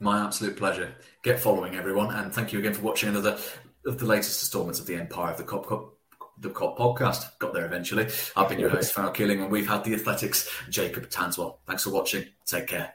My 0.01 0.25
absolute 0.25 0.57
pleasure. 0.57 0.95
Get 1.23 1.41
following 1.41 1.77
everyone, 1.77 2.15
and 2.15 2.33
thank 2.33 2.53
you 2.53 2.59
again 2.59 2.75
for 2.75 2.83
watching 2.83 3.09
another 3.09 3.39
of 3.87 3.99
the 3.99 4.07
latest 4.07 4.43
instalments 4.43 4.81
of 4.81 4.87
the 4.87 4.97
Empire 4.97 5.33
of 5.33 5.39
the 5.39 5.45
Kop 5.45 5.67
Cup 5.67 5.95
the 6.39 6.51
Kop 6.51 6.77
podcast. 6.77 7.39
Got 7.39 7.55
there 7.55 7.65
eventually. 7.65 8.09
I've 8.37 8.49
been 8.49 8.59
your 8.59 8.71
host, 8.71 8.93
Farrell 8.93 9.13
Keeling, 9.13 9.41
and 9.41 9.51
we've 9.51 9.69
had 9.69 9.85
the 9.85 9.95
Athletics, 9.95 10.51
Jacob 10.69 11.09
Tanswell. 11.09 11.59
Thanks 11.67 11.85
for 11.85 11.91
watching. 11.91 12.27
Take 12.45 12.67
care. 12.67 12.93